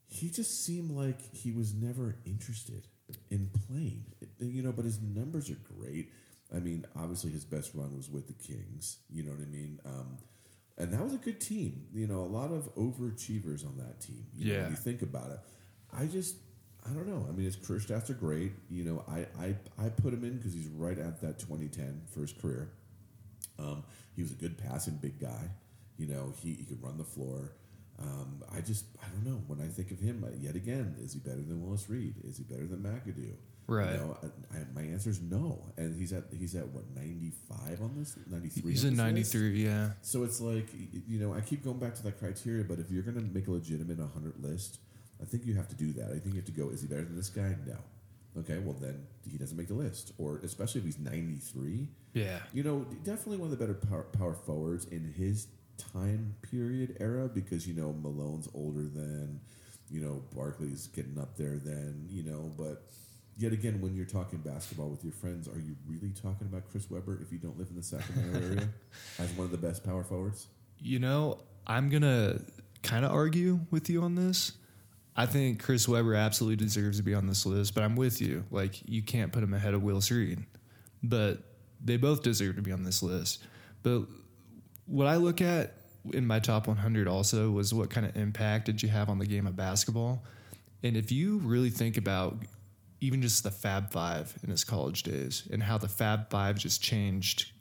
[0.08, 2.88] he just seemed like he was never interested
[3.30, 4.06] in playing,
[4.40, 4.72] you know.
[4.72, 6.12] But his numbers are great.
[6.56, 8.98] I mean, obviously his best run was with the Kings.
[9.10, 9.80] You know what I mean?
[9.86, 10.18] Um,
[10.78, 11.88] and that was a good team.
[11.94, 14.26] You know, a lot of overachievers on that team.
[14.34, 14.62] You know, Yeah.
[14.64, 15.40] when you think about it,
[15.92, 16.36] I just,
[16.90, 17.26] I don't know.
[17.28, 18.52] I mean, his career stats are great.
[18.70, 22.22] You know, I I, I put him in because he's right at that 2010 for
[22.22, 22.72] his career.
[23.60, 23.84] Um,
[24.16, 25.50] he was a good passing big guy.
[25.98, 27.54] You know, he, he could run the floor.
[28.00, 29.42] Um, I just, I don't know.
[29.48, 32.16] When I think of him, yet again, is he better than Willis Reed?
[32.24, 33.34] Is he better than McAdoo?
[33.68, 33.94] Right.
[33.94, 35.66] You know, I, I, my answer is no.
[35.76, 38.72] And he's at he's at what 95 on this 93.
[38.72, 39.34] He's on in list?
[39.34, 39.90] 93, yeah.
[40.02, 40.68] So it's like
[41.08, 43.48] you know, I keep going back to that criteria, but if you're going to make
[43.48, 44.80] a legitimate 100 list,
[45.22, 46.08] I think you have to do that.
[46.08, 46.70] I think you have to go.
[46.70, 47.56] Is he better than this guy?
[47.66, 47.78] No.
[48.40, 51.88] Okay, well then he doesn't make the list, or especially if he's 93.
[52.14, 52.40] Yeah.
[52.54, 57.28] You know, definitely one of the better power, power forwards in his time period era
[57.28, 59.40] because you know Malone's older than,
[59.90, 62.84] you know Barkley's getting up there then you know, but
[63.38, 66.90] yet again when you're talking basketball with your friends, are you really talking about Chris
[66.92, 68.70] Webber if you don't live in the Sacramento area
[69.20, 70.48] as one of the best power forwards?
[70.80, 72.42] You know, I'm going to
[72.84, 74.54] kind of argue with you on this.
[75.18, 78.46] I think Chris Webber absolutely deserves to be on this list, but I'm with you.
[78.52, 80.46] Like, you can't put him ahead of Will Reed.
[81.02, 81.40] But
[81.84, 83.44] they both deserve to be on this list.
[83.82, 84.04] But
[84.86, 85.74] what I look at
[86.14, 89.26] in my top 100 also was what kind of impact did you have on the
[89.26, 90.24] game of basketball?
[90.84, 92.38] And if you really think about
[93.02, 96.82] even just the Fab Five in his college days and how the Fab Five just
[96.82, 97.52] changed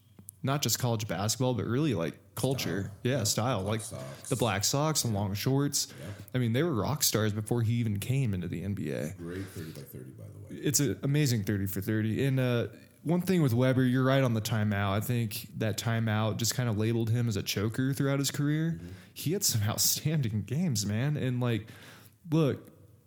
[0.42, 2.82] not just college basketball, but really like culture.
[2.82, 2.92] Style.
[3.02, 3.60] Yeah, style.
[3.62, 4.28] like socks.
[4.28, 5.88] the black socks and long shorts.
[5.98, 6.14] Yep.
[6.34, 9.70] I mean, they were rock stars before he even came into the NBA Great 30
[9.70, 10.60] by 30, by the way.
[10.62, 12.66] it's an amazing 30 for 30 and uh,
[13.02, 16.68] one thing with webber you're right on the timeout i think that timeout just kind
[16.68, 18.80] of labeled him as a choker throughout his career
[19.14, 21.66] he had some outstanding games man and like
[22.30, 22.58] look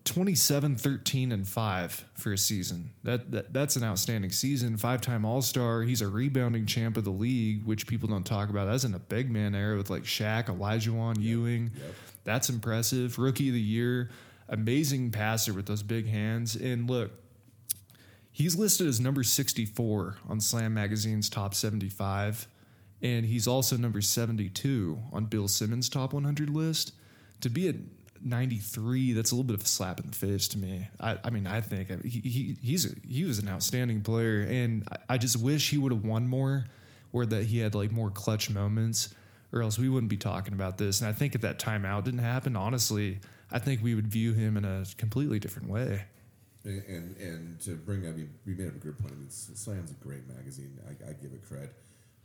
[0.09, 5.83] 27 13 and 5 for a season that, that that's an outstanding season five-time all-star
[5.83, 8.99] he's a rebounding champ of the league which people don't talk about that's in a
[8.99, 11.93] big man era with like Shaq, Olajuwon Ewing Yep.
[12.23, 13.19] that's impressive.
[13.19, 14.09] Rookie of the year,
[14.47, 16.55] amazing passer with those big hands.
[16.55, 17.11] And look,
[18.31, 22.47] he's listed as number 64 on Slam Magazine's top 75.
[23.01, 26.93] And he's also number 72 on Bill Simmons' top 100 list.
[27.41, 27.75] To be at
[28.23, 30.87] 93, that's a little bit of a slap in the face to me.
[30.99, 34.41] I, I mean, I think he, he, he's a, he was an outstanding player.
[34.41, 36.65] And I, I just wish he would have won more
[37.11, 39.13] or that he had like more clutch moments.
[39.51, 41.01] or else we wouldn't be talking about this.
[41.01, 43.19] And I think if that timeout didn't happen, honestly,
[43.51, 46.05] I think we would view him in a completely different way.
[46.65, 49.13] And, and and to bring, mean, we made up a good point.
[49.13, 50.77] I mean, Slam's a great magazine.
[50.87, 51.73] I, I give it credit.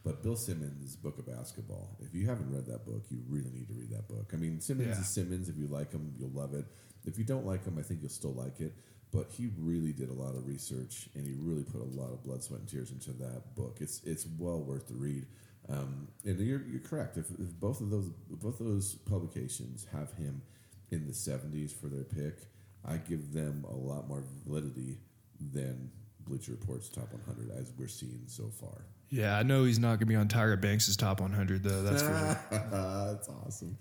[0.04, 1.96] But Bill Simmons' book of basketball.
[2.00, 4.32] If you haven't read that book, you really need to read that book.
[4.34, 5.00] I mean, Simmons Yeah.
[5.00, 5.48] is Simmons.
[5.48, 6.66] If you like him, you'll love it.
[7.06, 8.74] If you don't like him, I think you'll still like it.
[9.12, 12.22] But he really did a lot of research, and he really put a lot of
[12.22, 13.78] blood, sweat, and tears into that book.
[13.80, 15.26] It's it's well worth the read.
[15.68, 17.16] Um, and you're, you're correct.
[17.16, 20.42] If, if both of those both of those publications have him
[20.90, 22.40] in the 70s for their pick,
[22.84, 24.98] I give them a lot more validity
[25.40, 25.90] than
[26.20, 28.84] Bleacher Report's top 100 as we're seeing so far.
[29.10, 31.82] Yeah, I know he's not going to be on Tyra Banks' top 100 though.
[31.82, 32.60] That's for sure.
[32.70, 33.76] That's awesome.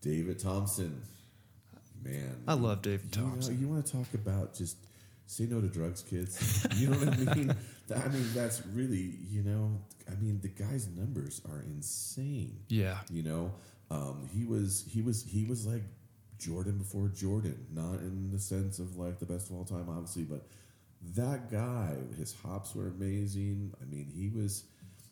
[0.00, 1.00] David Thompson,
[2.02, 3.60] man, I love David you know, Thompson.
[3.60, 4.76] you want to talk about just
[5.26, 6.66] say no to drugs, kids.
[6.76, 7.54] You know what I mean?
[7.94, 9.80] I mean, that's really, you know,
[10.10, 12.58] I mean, the guy's numbers are insane.
[12.68, 13.52] Yeah, You know,
[13.90, 15.82] um, he was he was he was like
[16.38, 20.24] Jordan before Jordan, not in the sense of like the best of all time, obviously,
[20.24, 20.46] but
[21.14, 23.72] that guy, his hops were amazing.
[23.80, 24.64] I mean, he was,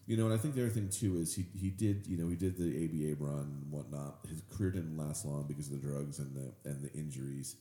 [0.07, 2.29] you know, and I think the other thing too is he he did you know
[2.29, 4.19] he did the ABA run and whatnot.
[4.29, 7.57] His career didn't last long because of the drugs and the and the injuries.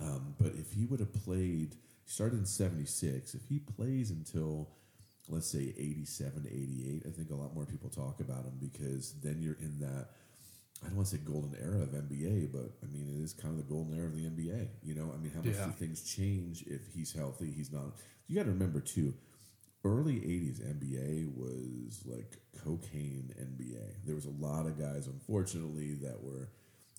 [0.00, 3.34] Um, but if he would have played, he started in '76.
[3.34, 4.70] If he plays until
[5.28, 9.40] let's say 87 88 i think a lot more people talk about him because then
[9.40, 10.08] you're in that
[10.82, 13.52] i don't want to say golden era of nba but i mean it is kind
[13.52, 15.10] of the golden era of the nba you know?
[15.14, 15.66] I mean how much Yeah.
[15.66, 17.96] do things change if he's healthy he's not?
[18.26, 19.14] You got to remember too
[19.84, 26.22] early 80s nba was like cocaine nba there was a lot of guys unfortunately that
[26.22, 26.48] were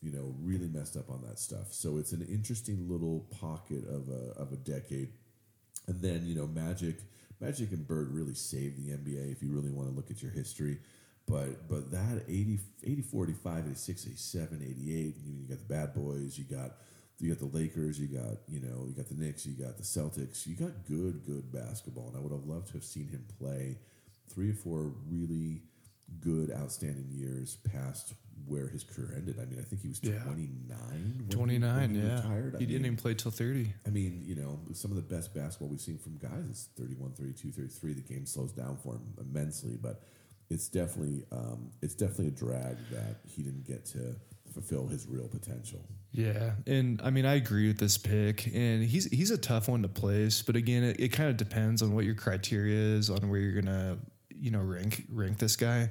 [0.02, 1.74] you know really messed up on that stuff.
[1.74, 5.10] So it's an interesting little pocket of a, of a decade.
[5.88, 6.98] And then, you know, Magic
[7.40, 10.32] Magic and Bird really saved the NBA if you really want to look at your
[10.32, 10.78] history.
[11.28, 16.38] But but that 80, 84, 85, 86, 87, 88, you, you got the bad boys,
[16.38, 16.74] you got
[17.18, 19.84] you got the Lakers, you got, you know, you got the Knicks, you got the
[19.84, 22.10] Celtics, you got good, good basketball.
[22.10, 23.78] And I would have loved to have seen him play
[24.30, 25.62] three or four really
[26.20, 28.14] good, outstanding years past
[28.46, 29.40] where his career ended.
[29.42, 30.20] I mean, I think he was Yeah.
[30.20, 32.16] 29 he- 29, when he yeah.
[32.18, 32.56] retired.
[32.56, 33.74] I he didn't even play till 30.
[33.88, 37.14] I mean, you know, some of the best basketball we've seen from guys is 31,
[37.14, 37.94] 32, 33.
[37.94, 40.04] The game slows down for him immensely, but
[40.50, 44.16] it's definitely um, it's definitely a drag that he didn't get to
[44.54, 45.80] fulfill his real potential.
[46.12, 49.82] Yeah, and I mean I agree with this pick, and he's he's a tough one
[49.82, 50.42] to place.
[50.42, 53.62] But again, it, it kind of depends on what your criteria is on where you're
[53.62, 53.98] gonna
[54.30, 55.90] you know rank rank this guy.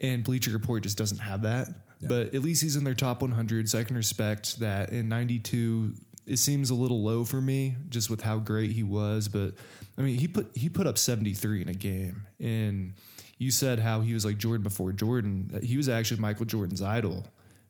[0.00, 1.68] And Bleacher Report just doesn't have that.
[2.00, 2.08] Yeah.
[2.08, 4.90] But at least he's in their top 100, so I can respect that.
[4.90, 5.94] In 92,
[6.26, 9.28] it seems a little low for me, just with how great he was.
[9.28, 9.54] But
[9.96, 12.94] I mean, he put he put up 73 in a game, and
[13.44, 15.60] you said how he was like Jordan before Jordan.
[15.62, 17.26] He was actually Michael Jordan's idol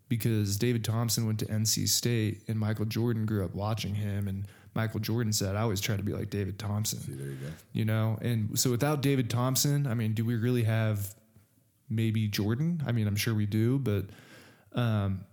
[0.08, 4.46] because David Thompson went to NC State, and Michael Jordan grew up watching him, and
[4.74, 7.48] Michael Jordan said, "I always try to be like David Thompson." See, there you go.
[7.72, 11.14] you know and so without david thompson i mean do we really have
[11.90, 14.04] maybe jordan i mean i'm sure we do but
[14.80, 15.24] um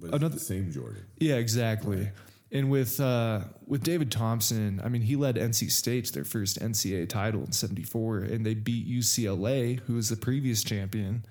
[0.00, 1.04] But Another- the same Jordan.
[1.18, 2.08] yeah exactly
[2.52, 6.60] and with uh with david thompson i mean he led nc state to their first
[6.60, 11.24] ncaa title in 74 and they beat ucla who was the previous champion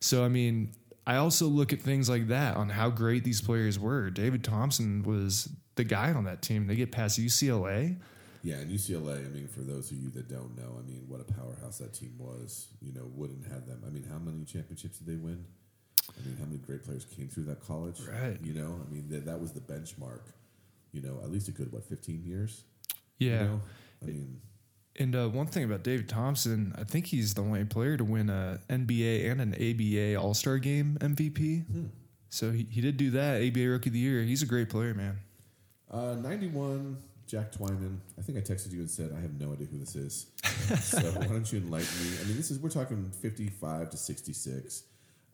[0.00, 0.70] so i mean
[1.06, 5.02] i also look at things like that on how great these players were david thompson
[5.04, 7.96] was the guy on that team they get past ucla
[8.44, 9.24] Yeah, and UCLA.
[9.24, 11.94] I mean, for those of you that don't know, I mean, what a powerhouse that
[11.94, 12.68] team was.
[12.82, 13.82] You know, wouldn't have them.
[13.86, 15.46] I mean, how many championships did they win?
[16.10, 18.00] I mean, how many great players came through that college?
[18.06, 18.36] Right.
[18.42, 20.20] You know, I mean, that, that was the benchmark.
[20.94, 22.64] You know, at least a good what, fifteen years?
[23.18, 23.60] yeah You know?
[24.02, 24.40] I mean,
[24.96, 28.30] And uh, one thing about David Thompson, I think he's the only player to win
[28.30, 31.64] a NBA and an ABA All Star Game MVP.
[32.28, 33.42] So he, he did do that.
[33.42, 34.22] ABA Rookie of the Year.
[34.22, 35.18] He's a great player, man.
[35.90, 37.98] Uh, 91, Jack Twyman.
[38.18, 40.26] I think I texted you and said, I have no idea who this is.
[40.80, 42.16] so why don't you enlighten me?
[42.20, 44.82] I mean, this is, we're talking 55 to 66.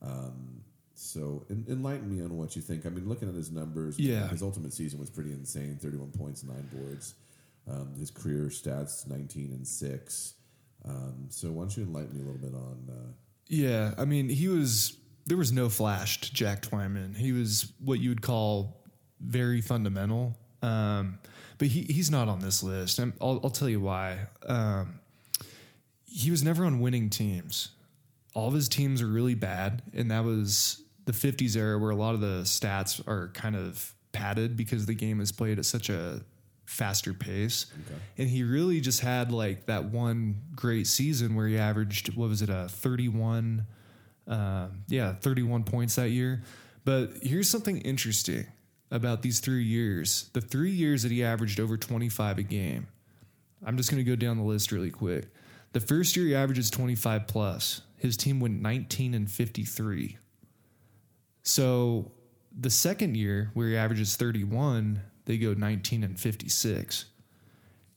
[0.03, 0.63] Um,
[1.01, 2.85] so en- enlighten me on what you think.
[2.87, 4.29] I mean, looking at his numbers, Yeah.
[4.29, 7.15] his ultimate season was pretty insane 31 points, nine boards.
[7.67, 10.35] Um, his career stats 19 and 6.
[10.85, 12.89] Um, so why don't you enlighten me a little bit on.
[12.91, 13.13] Uh,
[13.49, 17.17] Yeah, I mean, he was there was no flash to Jack Twyman.
[17.17, 18.83] He was what you would call
[19.21, 20.37] very fundamental.
[20.63, 21.19] Um,
[21.59, 22.99] but he he's not on this list.
[22.99, 24.27] And I'll, I'll tell you why.
[24.47, 25.01] Um,
[26.05, 27.71] he was never on winning teams.
[28.35, 31.97] All of his teams are really bad, and that was the '50s era where a
[31.97, 35.89] lot of the stats are kind of padded because the game is played at such
[35.89, 36.23] a
[36.65, 37.67] faster pace.
[37.87, 38.01] Okay.
[38.19, 42.43] And he really just had like that one great season where he averaged what was
[42.43, 43.67] it a 31
[44.27, 46.43] Um, yeah, 31 points that year.
[46.85, 48.47] But here's something interesting
[48.93, 52.87] about these three years the three years that he averaged over 25 a game.
[53.65, 55.27] I'm just going to go down the list really quick.
[55.73, 60.19] The first year he averages 25 plus, his team went 19 and 53.
[61.43, 62.13] So
[62.59, 67.07] the second year where he averages 31, they go 19 and 56.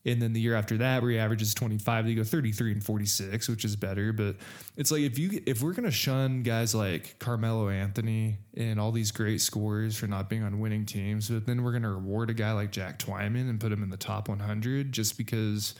[0.06, 3.47] And then the year after that, where he averages 25, they go 33 and 46,
[3.47, 4.12] which is better.
[4.12, 4.36] But
[4.75, 9.12] it's like if you if we're gonna shun guys like Carmelo Anthony and all these
[9.12, 12.51] great scorers for not being on winning teams, but then we're gonna reward a guy
[12.51, 15.73] like Jack Twyman and put him in the top 100 just because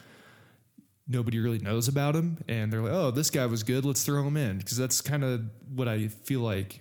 [1.06, 4.26] nobody really knows about him, and they're like, oh, this guy was good, let's throw
[4.26, 5.42] him in, because that's kind of
[5.76, 6.80] what I feel like,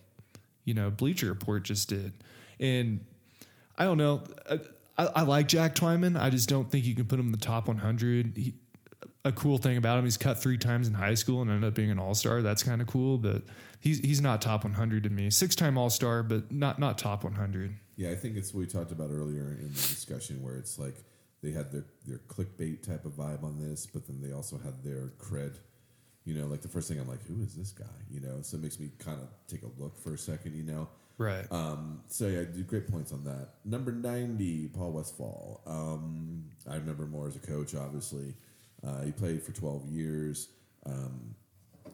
[0.64, 2.12] you know, Bleacher Report just did,
[2.61, 3.05] and
[3.77, 4.22] I don't know.
[4.51, 4.61] I,
[4.98, 6.20] I, I like Jack Twyman.
[6.20, 8.37] I just don't think you can put him in the top 100.
[8.37, 8.55] He,
[9.25, 11.75] a cool thing about him, he's cut three times in high school and ended up
[11.75, 12.42] being an All Star.
[12.42, 13.42] That's kind of cool, but
[13.81, 15.31] he's he's not top 100 to me.
[15.31, 17.75] Six time All Star, but not not top 100.
[17.96, 20.96] Yeah, I think it's what we talked about earlier in the discussion, where it's like
[21.42, 24.83] they had their their clickbait type of vibe on this, but then they also had
[24.83, 25.57] their cred.
[26.25, 27.85] You know, like the first thing I'm like, who is this guy?
[28.11, 30.55] You know, so it makes me kind of take a look for a second.
[30.55, 31.51] You know, Right.
[31.51, 33.49] um, so yeah, great points on that.
[33.65, 35.61] Number ninety, Paul Westphal.
[35.67, 37.75] Um, I remember more as a coach.
[37.75, 38.35] Obviously,
[38.87, 40.49] uh, he played for twelve years.
[40.87, 41.35] Um,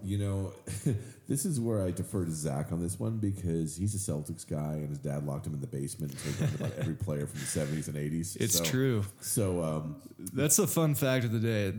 [0.03, 0.53] you know,
[1.29, 4.75] this is where I defer to Zach on this one because he's a Celtics guy,
[4.75, 7.41] and his dad locked him in the basement and told him about every player from
[7.41, 8.37] the seventies and eighties.
[8.37, 9.05] It's true.
[9.21, 9.97] So um,
[10.33, 11.73] That's the fun fact of the day.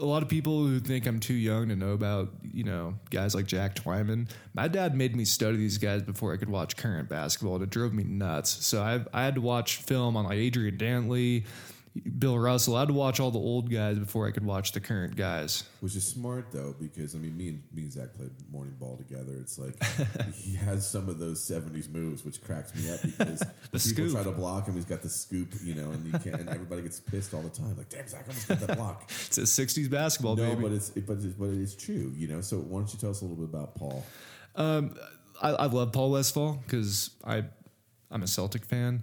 [0.00, 3.34] A lot of people who think I'm too young to know about, you know, guys
[3.34, 4.28] like Jack Twyman.
[4.54, 7.70] My dad made me study these guys before I could watch current basketball, and it
[7.70, 8.66] drove me nuts.
[8.66, 11.44] So I, I had to watch film on like Adrian Dantley,
[12.18, 12.76] Bill Russell.
[12.76, 15.64] I had to watch all the old guys before I could watch the current guys.
[15.80, 18.96] Which is smart though, because I mean, me and me and Zach played morning ball
[18.96, 19.32] together.
[19.40, 19.74] It's like
[20.34, 23.38] he has some of those '70s moves, which cracks me up because
[23.70, 24.12] The people scoop.
[24.12, 24.74] try to block him.
[24.74, 26.40] He's got the scoop, you know, and you can't.
[26.40, 29.10] And everybody gets pissed all the time, like, "Damn, Zach, I almost got that block."
[29.28, 30.62] It's a 60s basketball, no, baby.
[30.62, 32.40] but it's it, but it's, but it's true, you know.
[32.40, 34.04] So why don't you tell us a little bit about Paul?
[34.56, 34.94] Um,
[35.42, 37.44] I, I love Paul Westphal because I
[38.10, 39.02] I'm a Celtic fan.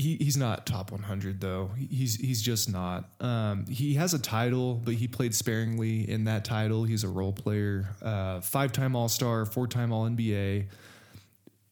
[0.00, 1.70] He he's not top 100 though.
[1.76, 3.10] He's he's just not.
[3.20, 6.84] Um, he has a title, but he played sparingly in that title.
[6.84, 10.66] He's a role player, uh, five time All Star, four time All NBA.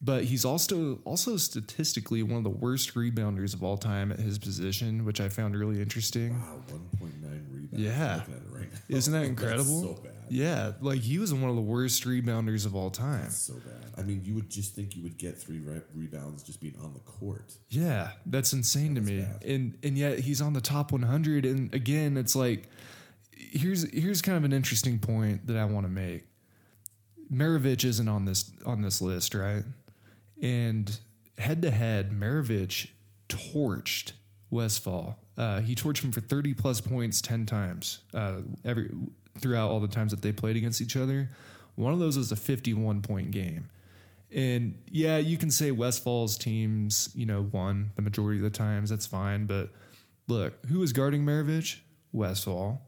[0.01, 4.39] But he's also also statistically one of the worst rebounders of all time at his
[4.39, 6.39] position, which I found really interesting.
[6.39, 6.61] Wow,
[7.01, 7.11] 1.9
[7.51, 7.69] rebounds.
[7.73, 8.13] Yeah.
[8.13, 8.69] I'm looking at it right.
[8.87, 9.81] Isn't that incredible?
[9.81, 10.13] so bad.
[10.29, 13.23] Yeah, like he was one of the worst rebounders of all time.
[13.23, 13.93] That's so bad.
[13.97, 16.93] I mean, you would just think you would get three re- rebounds just being on
[16.93, 17.53] the court.
[17.69, 19.21] Yeah, that's insane to me.
[19.21, 19.43] bad.
[19.43, 22.69] And and yet he's on the top 100 and again it's like
[23.31, 26.25] here's here's kind of an interesting point that I want to make.
[27.31, 29.63] Maravich isn't on this on this list, right?
[30.41, 30.97] And
[31.37, 32.87] head to head, Maravich
[33.27, 34.13] torched
[34.49, 35.17] Westphal.
[35.37, 38.89] Uh, he torched him for 30 plus points 10 times uh, every
[39.39, 41.29] throughout all the times that they played against each other.
[41.75, 43.69] One of those was a 51 point game.
[44.31, 48.89] And yeah, you can say Westphal's teams, you know, won the majority of the times.
[48.89, 49.45] That's fine.
[49.45, 49.69] But
[50.27, 51.79] look, who was guarding Maravich?
[52.11, 52.81] Westphal.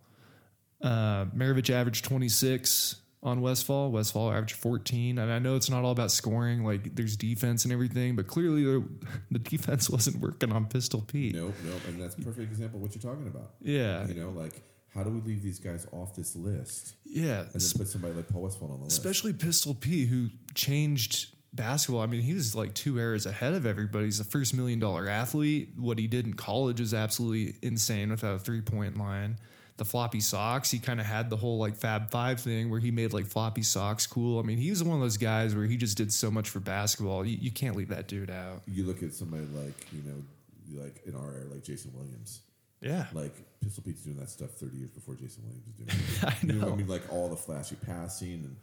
[0.82, 3.92] Uh, Maravich averaged 26 on Westphal.
[3.92, 5.18] Westphal averaged 14.
[5.18, 8.64] And I know it's not all about scoring, like there's defense and everything, but clearly
[8.64, 8.84] the,
[9.32, 11.36] the defense wasn't working on Pistol Pete.
[11.36, 11.82] Nope, nope.
[11.88, 13.54] And that's a perfect example of what you're talking about.
[13.62, 14.08] Yeah.
[14.08, 14.62] You know, like
[14.94, 17.42] how do we leave these guys off this list Yeah.
[17.42, 18.98] and then put somebody like Paul Westphal on the list?
[18.98, 22.02] especially Pistol Pete, who changed basketball.
[22.02, 24.06] I mean, he was like two eras ahead of everybody.
[24.06, 25.70] He's the first million dollar athlete.
[25.78, 29.38] What he did in college is absolutely insane without a three point line.
[29.78, 32.92] The floppy socks, he kind of had the whole like Fab Five thing where he
[32.92, 34.40] made like floppy socks cool.
[34.40, 36.60] I mean, he was one of those guys where he just did so much for
[36.60, 37.26] basketball.
[37.26, 38.62] You, you can't leave that dude out.
[38.68, 42.42] you look at somebody like you know, like in our era, like Jason Williams.
[42.82, 43.06] Yeah.
[43.14, 46.24] Like Pistol Pete's doing that stuff 30 years before Jason Williams is doing it.
[46.24, 46.74] I You know, what.
[46.74, 48.56] I mean, like all the flashy passing and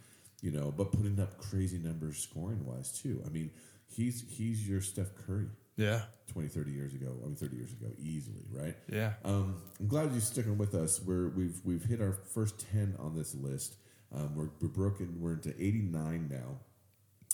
[0.43, 3.23] you know, but putting up crazy numbers scoring wise too.
[3.27, 3.51] I mean,
[3.89, 5.47] he's he's your Steph Curry
[5.77, 6.03] Yeah.
[6.33, 7.13] 20, 30 years ago.
[7.23, 8.77] I mean, 30 years ago, easily, right?
[8.93, 9.15] Yeah.
[9.25, 11.01] Um, I'm glad you're sticking with us.
[11.03, 13.77] We're we've we've hit our first ten on this list.
[14.15, 15.21] Um, we're we're broken.
[15.21, 16.59] We're into 89 now,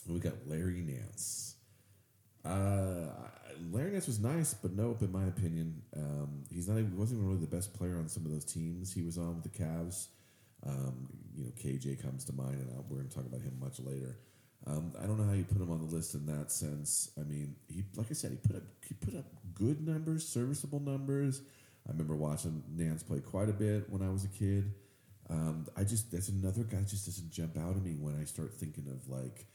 [0.07, 1.54] and we got Larry Nance.
[2.45, 3.11] Uh,
[3.73, 6.79] Larry Nance was nice, but nope, in my opinion, um, he's not.
[6.79, 9.41] Even, wasn't even really the best player on some of those teams he was on
[9.41, 10.09] with the Cavs.
[10.67, 13.81] Um, you know, KJ comes to mind, and we're going to talk about him much
[13.81, 14.19] later.
[14.67, 17.11] Um, I don't know how you put him on the list in that sense.
[17.19, 20.81] I mean, he like I said, he put up he put up good numbers, serviceable
[20.81, 21.43] numbers.
[21.87, 24.73] I remember watching Nance play quite a bit when I was a kid.
[25.29, 28.25] Um, I just that's another guy that just doesn't jump out at me when I
[28.25, 29.47] start thinking of like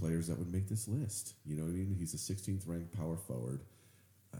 [0.00, 1.34] players that would make this list.
[1.44, 1.96] You know what I mean?
[1.98, 3.60] He's a 16th ranked power forward.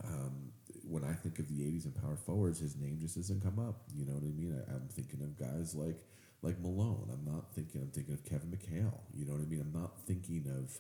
[0.05, 0.53] Um,
[0.89, 3.83] when I think of the 80s and power forwards, his name just doesn't come up.
[3.95, 4.55] You know what I mean?
[4.57, 5.99] I, I'm thinking of guys like
[6.43, 7.09] like Malone.
[7.13, 7.81] I'm not thinking.
[7.81, 9.01] I'm thinking of Kevin McHale.
[9.15, 9.61] You know what I mean?
[9.61, 10.79] I'm not thinking of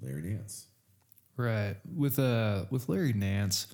[0.00, 0.66] Larry Nance.
[1.36, 1.76] Right.
[1.96, 3.68] With uh with Larry Nance,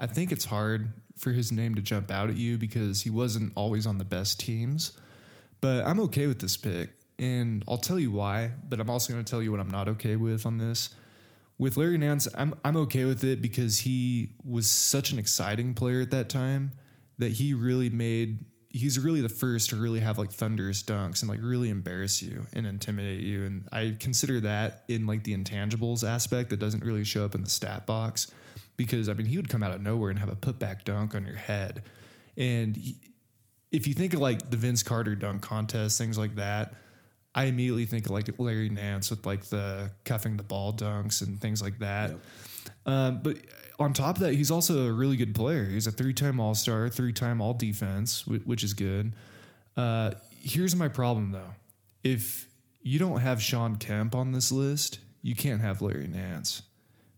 [0.00, 3.52] I think it's hard for his name to jump out at you because he wasn't
[3.54, 4.92] always on the best teams.
[5.60, 6.90] But I'm okay with this pick.
[7.18, 9.88] And I'll tell you why, but I'm also going to tell you what I'm not
[9.88, 10.90] okay with on this.
[11.58, 16.00] With Larry Nance, I'm I'm okay with it because he was such an exciting player
[16.00, 16.70] at that time
[17.18, 21.28] that he really made he's really the first to really have like thunderous dunks and
[21.28, 26.06] like really embarrass you and intimidate you and i consider that in like the intangibles
[26.06, 28.30] aspect that doesn't really show up in the stat box
[28.76, 31.24] because i mean he would come out of nowhere and have a putback dunk on
[31.24, 31.82] your head
[32.36, 32.94] and he,
[33.72, 36.74] if you think of like the vince carter dunk contest things like that
[37.38, 41.40] i immediately think of like larry nance with like the cuffing the ball dunks and
[41.40, 42.20] things like that Yep.
[42.86, 43.36] um, but
[43.80, 45.64] on top of that, he's also a really good player.
[45.64, 49.12] He's a three-time All-Star, three-time All-Defense, wh- which is good.
[49.76, 50.10] Uh,
[50.40, 51.52] here's my problem, though:
[52.02, 52.48] if
[52.82, 56.62] you don't have Shawn Kemp on this list, you can't have Larry Nance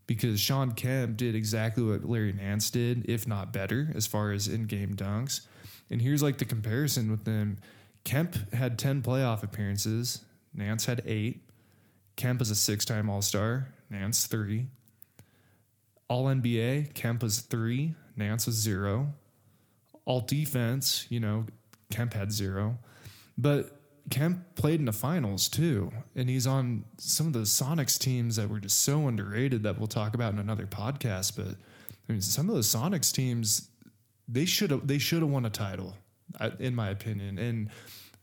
[0.07, 4.47] because Shawn Kemp did exactly what Larry Nance did, if not better, as far as
[4.47, 5.47] in-game dunks.
[5.89, 7.57] And here's like the comparison with them:
[8.05, 10.25] Kemp had ten playoff appearances,
[10.55, 11.43] Nance had eight.
[12.17, 14.67] Kemp is a six-time All-Star, Nance three.
[16.09, 19.15] All NBA, Kemp was three, Nance was zero.
[20.05, 21.47] All defense, you know,
[21.91, 22.79] Kemp had zero.
[23.39, 23.81] But
[24.11, 25.93] Kemp played in the finals too.
[26.15, 29.87] And he's on some of the Sonics teams that were just so underrated that we'll
[29.87, 31.37] talk about in another podcast.
[31.37, 31.57] But
[32.09, 33.69] I mean, some of the Sonics teams,
[34.29, 35.97] they should have they should have won a title,
[36.59, 37.39] in my opinion.
[37.39, 37.71] And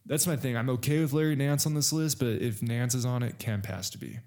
[0.05, 0.55] that's my thing.
[0.55, 3.65] I'm okay with Larry Nance on this list, but if Nance is on it, Kemp
[3.65, 4.19] has to be.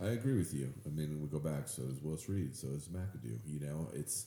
[0.00, 0.72] I agree with you.
[0.86, 1.68] I mean, we go back.
[1.68, 2.56] So is Willis Reed.
[2.56, 3.38] So is McAdoo.
[3.44, 4.26] You know, it's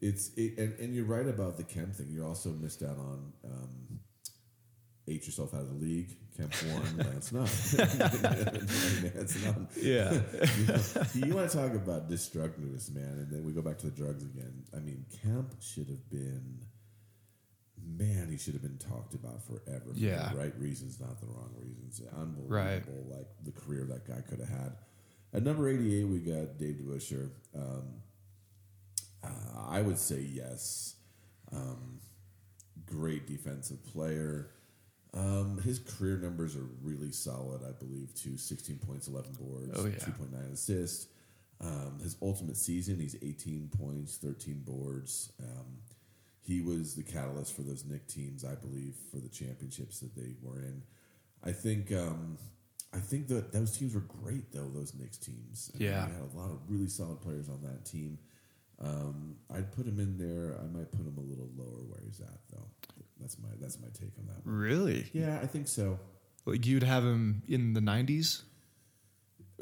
[0.00, 2.08] it's it, and and you're right about the Kemp thing.
[2.08, 4.00] You also missed out on um,
[5.08, 6.16] ate yourself out of the league.
[6.36, 6.96] Kemp won.
[7.06, 7.42] Lance none.
[9.14, 9.68] Lance none.
[9.80, 10.12] Yeah.
[10.58, 13.86] you, know, you want to talk about destructiveness, man, and then we go back to
[13.86, 14.64] the drugs again.
[14.74, 16.58] I mean, Kemp should have been,
[17.84, 19.92] man, he should have been talked about forever.
[19.92, 20.30] for Yeah.
[20.32, 22.00] the right reasons, not the wrong reasons.
[22.12, 23.08] Unbelievable, Right.
[23.10, 24.76] like the career that guy could have had.
[25.32, 27.30] At number eighty-eight, we got Dave DeBusschere.
[27.54, 28.02] Um,
[29.22, 29.28] uh,
[29.68, 30.96] I would say yes.
[31.50, 32.00] Um,
[32.86, 34.50] great defensive player.
[35.14, 38.38] Um, his career numbers are really solid, I believe, too.
[38.38, 39.96] 16 points, 11 boards, Oh, yeah.
[39.96, 41.08] 2.9 assists.
[41.60, 45.30] Um, his ultimate season, he's 18 points, 13 boards.
[45.38, 45.78] Um,
[46.42, 50.34] he was the catalyst for those Knick teams, I believe, for the championships that they
[50.42, 50.82] were in.
[51.44, 52.36] I think um,
[52.92, 55.70] I think that those teams were great, though, those Knicks teams.
[55.74, 56.06] I mean, Yeah.
[56.06, 58.18] they had a lot of really solid players on that team.
[58.80, 60.58] Um, I'd put him in there.
[60.60, 62.66] I might put him a little lower where he's at, though.
[63.20, 64.40] That's my that's my take on that.
[64.44, 65.06] Really?
[65.12, 66.00] Yeah, I think so.
[66.44, 68.42] Like you'd have him in the 90s?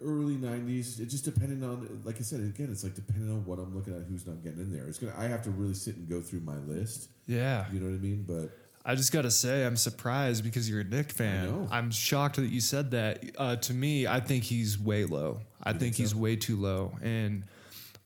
[0.03, 0.99] Early '90s.
[1.01, 3.95] It just depending on, like I said, again, it's like depending on what I'm looking
[3.95, 4.87] at, who's not getting in there.
[4.87, 5.15] It's gonna.
[5.19, 7.09] I have to really sit and go through my list.
[7.27, 7.67] Yeah.
[7.73, 8.25] You know what I mean?
[8.27, 8.51] But
[8.85, 11.69] I just got to say, I'm surprised because you're a Knick fan.
[11.71, 13.23] I'm shocked that you said that.
[13.37, 15.41] Uh, to me, I think he's way low.
[15.63, 16.17] I think, think he's so?
[16.19, 16.93] way too low.
[17.03, 17.45] And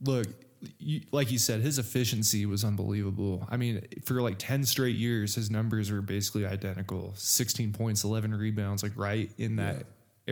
[0.02, 0.26] look,
[0.80, 3.46] you, like you said, his efficiency was unbelievable.
[3.48, 8.34] I mean, for like 10 straight years, his numbers were basically identical 16 points, 11
[8.34, 9.82] rebounds, like right in that Yeah.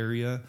[0.03, 0.41] area.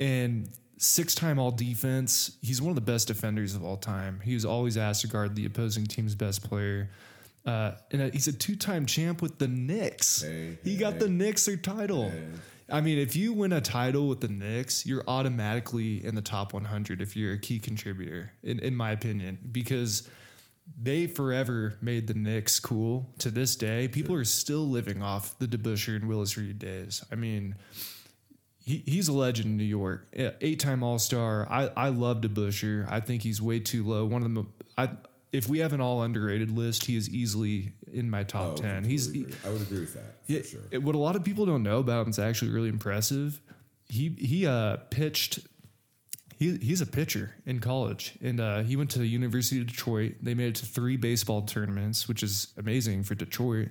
[0.00, 2.36] And six time all defense.
[2.42, 4.20] He's one of the best defenders of all time.
[4.24, 6.90] He was always asked to guard the opposing team's best player.
[7.46, 10.22] Uh, and uh, he's a two time champ with the Knicks.
[10.22, 11.08] Hey, he hey, got the.
[11.08, 12.10] Knicks their title.
[12.10, 12.24] Hey.
[12.72, 16.52] I mean, if you win a title with the Knicks, you're automatically in the top
[16.52, 20.08] 100 if you're a key contributor, in, in my opinion, because
[20.80, 23.12] they forever made the Knicks cool.
[23.18, 27.04] To this day, people are still living off the DeBusschere and Willis Reed days.
[27.10, 27.56] I mean,
[28.70, 31.46] he, he's a legend in New York, eight time All Star.
[31.50, 32.90] I, I love DeBusschere.
[32.90, 34.04] I think he's way too low.
[34.04, 34.46] One of the
[34.78, 34.90] I
[35.32, 38.84] if we have an all underrated list, he is easily in my top oh, ten.
[38.84, 39.26] He's agree.
[39.44, 40.60] I would agree with that yeah, sure.
[40.70, 43.40] it- what a lot of people don't know about him is actually really impressive.
[43.88, 45.40] He he uh, pitched.
[46.36, 50.14] He he's a pitcher in college, and uh, he went to the University of Detroit.
[50.22, 53.68] They made it to three baseball tournaments, which is amazing for Detroit.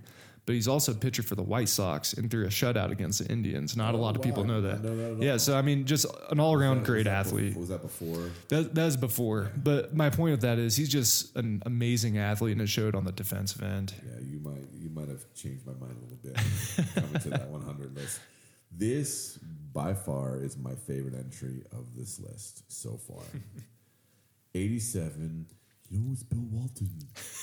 [0.50, 3.32] But he's also a pitcher for the White Sox and threw a shutout against the
[3.32, 3.78] Indians.
[3.78, 4.84] Not a Oh, lot of people know that.
[4.84, 7.56] Know that at yeah, so I mean, just an all around great that athlete.
[7.56, 8.32] was that before?
[8.48, 12.54] That, that is before, but my point with that is he's just an amazing athlete,
[12.54, 13.94] and it showed on the defensive end.
[14.04, 16.36] Yeah, you might you might have changed my mind a little bit
[16.96, 18.20] coming to that 100 list.
[18.72, 19.38] This
[19.72, 23.22] by far is my favorite entry of this list so far.
[24.56, 25.46] 87.
[25.90, 26.92] You know, it's Bill Walton.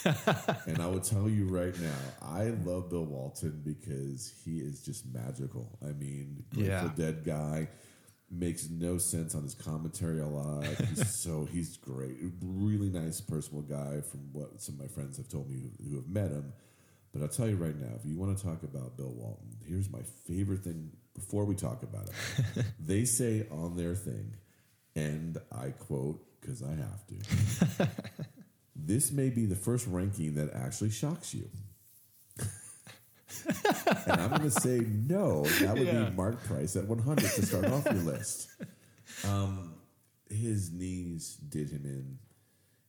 [0.66, 5.04] and I will tell you right now, I love Bill Walton because he is just
[5.12, 5.76] magical.
[5.82, 6.90] I mean, Grateful Yeah.
[6.94, 7.68] Dead guy
[8.30, 10.64] makes no sense on his commentary a lot.
[10.64, 14.00] He's so he's great, really nice, personal guy.
[14.00, 16.52] From what some of my friends have told me who, who have met him.
[17.12, 19.90] But I'll tell you right now, if you want to talk about Bill Walton, here's
[19.90, 20.90] my favorite thing.
[21.14, 24.36] Before we talk about it, they say on their thing,
[24.94, 27.88] and I quote because I have to.
[28.78, 31.48] This may be the first ranking that actually shocks you.
[33.48, 35.44] and I'm going to say no.
[35.60, 36.04] That would Yeah.
[36.10, 38.48] be Mark Price at 100 to start off your list.
[39.24, 39.72] Um,
[40.28, 42.18] his knees did him in.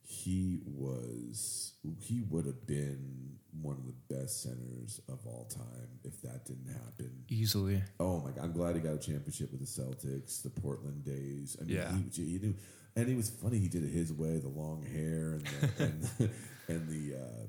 [0.02, 6.22] He was he would have been one of the best centers of all time if
[6.24, 7.24] that didn't happen.
[7.30, 7.82] Easily.
[8.00, 8.44] Oh my god!
[8.44, 11.56] I'm glad he got a championship with the Celtics, the Portland days.
[11.62, 11.96] I mean, Yeah.
[12.12, 12.56] he, he knew,
[12.98, 13.60] and it was funny.
[13.60, 15.84] He did it his way, the long hair and the,
[16.20, 16.32] and,
[16.68, 17.18] and the.
[17.18, 17.48] Uh,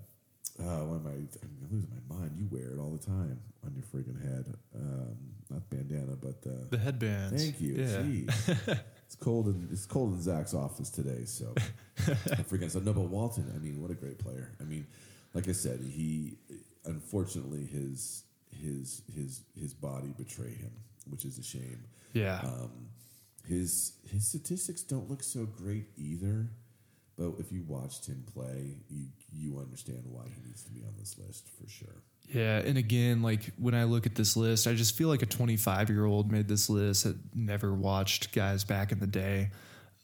[0.61, 1.11] uh, why am I?
[1.11, 2.33] I'm losing my mind.
[2.37, 4.53] You wear it all the time on your freaking head.
[4.75, 5.17] Um,
[5.49, 6.67] not bandana, but the.
[6.71, 7.43] The headbands.
[7.43, 7.77] Thank you.
[7.77, 8.03] Yeah.
[8.03, 8.81] Jeez.
[9.07, 11.55] it's cold in it's cold in Zach's office today, so
[12.33, 12.73] I forget.
[12.73, 13.51] So no, but Walton.
[13.55, 14.53] I mean, what a great player.
[14.61, 14.87] I mean,
[15.33, 16.37] like I said, he
[16.85, 20.73] unfortunately his his his his body betrayed him,
[21.09, 21.85] which is a shame.
[22.13, 22.41] Yeah.
[22.43, 22.88] Um,
[23.49, 26.51] his his statistics don't look so great either.
[27.17, 30.95] But if you watched him play, you you understand why he needs to be on
[30.99, 32.03] this list for sure.
[32.29, 35.27] Yeah, and again, like when I look at this list, I just feel like a
[35.27, 39.51] 25 year old made this list that never watched guys back in the day.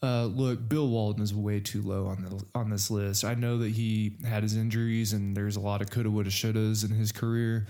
[0.03, 3.25] Uh, look, Bill Walton is way too low on the on this list.
[3.25, 6.85] I know that he had his injuries, and there's a lot of coulda, woulda, shouldas
[6.85, 7.67] in his career.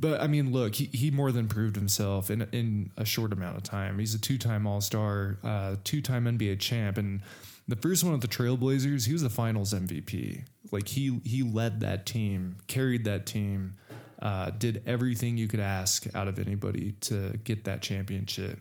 [0.00, 3.58] But I mean, look, he, he more than proved himself in in a short amount
[3.58, 3.98] of time.
[3.98, 7.20] He's a two time All Star, uh, two time NBA champ, and
[7.68, 10.44] the first one with the Trailblazers, he was the Finals MVP.
[10.72, 13.74] Like he he led that team, carried that team,
[14.22, 18.58] uh, did everything you could ask out of anybody to get that championship,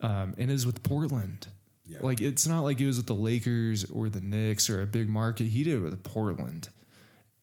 [0.00, 1.48] um, and is with Portland.
[1.86, 1.98] Yeah.
[2.02, 5.08] Like it's not like it was with the Lakers or the Knicks or a big
[5.08, 5.48] market.
[5.48, 6.68] He did it with Portland.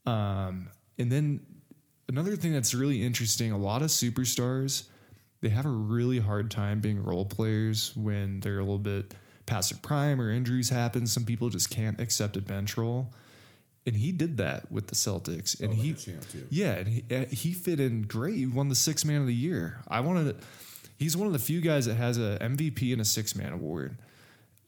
[0.06, 1.42] Um, and then
[2.10, 4.84] another thing that's really interesting, a lot of superstars,
[5.42, 9.14] they have a really hard time being role players when they're a little bit
[9.46, 11.08] past their prime or injuries happen.
[11.08, 13.14] Some people just can't accept a bench role.
[13.86, 15.60] And he did that with the Celtics.
[15.62, 16.46] And Oh, he a champ too.
[16.50, 18.36] yeah, and he, uh, he fit in great.
[18.36, 19.82] He won the six man of the year.
[19.88, 20.36] I wanted.
[20.98, 23.98] He's one of the few guys that has a MVP and a six man award.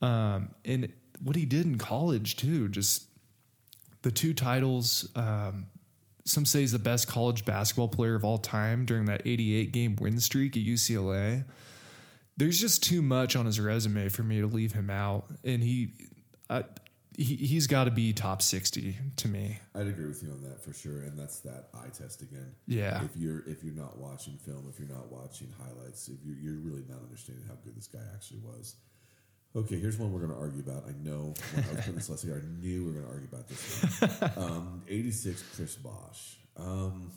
[0.01, 3.03] Um, and what he did in college too, just
[4.01, 5.09] the two titles.
[5.15, 5.65] Um,
[6.25, 9.95] some say he's the best college basketball player of all time during that 88 game
[9.99, 11.43] win streak at UCLA.
[12.37, 15.93] There's just too much on his resume for me to leave him out, and he,
[16.49, 16.63] I,
[17.17, 19.59] he he's got to be top 60 to me.
[19.75, 22.55] I'd agree with you on that for sure, and that's that eye test again.
[22.67, 23.03] Yeah.
[23.03, 26.61] If you're if you're not watching film, if you're not watching highlights, if you're you're
[26.61, 28.75] really not understanding how good this guy actually was.
[29.53, 30.85] Okay, here's one we're going to argue about.
[30.87, 33.11] I know when I was putting this list together, I knew we were going to
[33.11, 34.31] argue about this one.
[34.37, 36.37] Um, 86, Chris Bosh.
[36.55, 37.11] Um,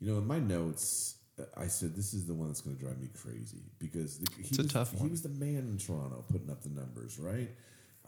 [0.00, 1.16] you know, in my notes,
[1.56, 4.56] I said this is the one that's going to drive me crazy because the, he
[4.56, 7.50] was, tough He was the man in Toronto putting up the numbers, right?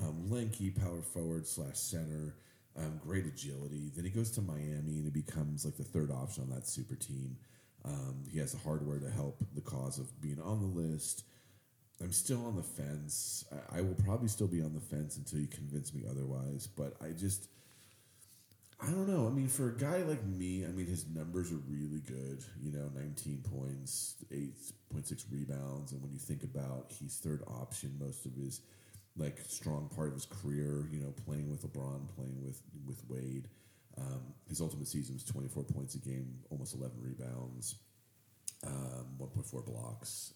[0.01, 2.35] Um, lanky power forward slash center,
[2.77, 3.93] um, great agility.
[3.95, 6.97] Then he goes to Miami and he becomes like the third option on that super
[6.97, 7.37] team.
[7.85, 11.25] Um, he has the hardware to help the cause of being on the list.
[12.03, 13.45] I'm still on the fence.
[13.53, 16.67] I, I will probably still be on the fence until you convince me otherwise.
[16.67, 17.49] But I just,
[18.81, 19.27] I don't know.
[19.27, 22.45] I mean, for a guy like me, I mean, his numbers are really good.
[22.61, 25.93] You know, 19 points, 8.6 rebounds.
[25.93, 28.63] And when you think about he's third option most of his,
[29.17, 33.49] like, strong part of his career, you know, playing with LeBron, playing with, with Wade.
[33.99, 37.77] Um, his ultimate season was 24 points a game, almost 11 rebounds,
[38.67, 40.33] um, 1.4 blocks.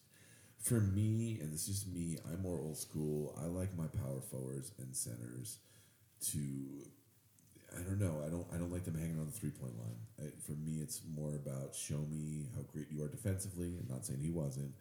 [0.61, 3.39] For me, and this is just me, I'm more old school.
[3.41, 5.59] I like my power forwards and centers
[6.33, 6.39] to
[7.77, 8.23] I don't know.
[8.25, 8.47] I don't.
[8.55, 9.99] I don't like them hanging on the three point line.
[10.19, 13.77] I, for me, it's more about show me how great you are defensively.
[13.79, 14.73] I'm not saying he wasn't.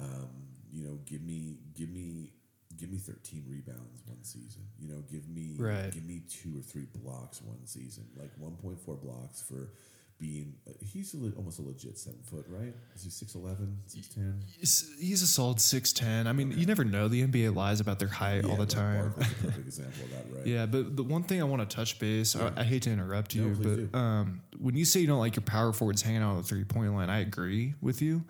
[0.00, 0.28] Um,
[0.70, 2.30] you know, give me, give me,
[2.76, 4.62] give me 13 rebounds one season.
[4.78, 5.90] You know, give me, Right.
[5.90, 8.04] give me two or three blocks one season.
[8.16, 9.70] Like 1.4 blocks for
[10.18, 10.54] being
[10.84, 12.74] he's a almost a legit seven foot, right?
[12.94, 14.42] Is he 6'11", 6'10"?
[14.58, 16.26] He's, he's a solid six ten.
[16.26, 17.08] I mean, you never know.
[17.08, 19.12] The NBA lies about their height all the time.
[19.12, 20.46] Perfect example of that, right?
[20.46, 23.34] Yeah, but the one thing I want to touch base, I, I hate to interrupt
[23.34, 26.30] you, please but um, when you say you don't like your power forwards hanging out
[26.30, 28.24] on the three point line, I agree with you.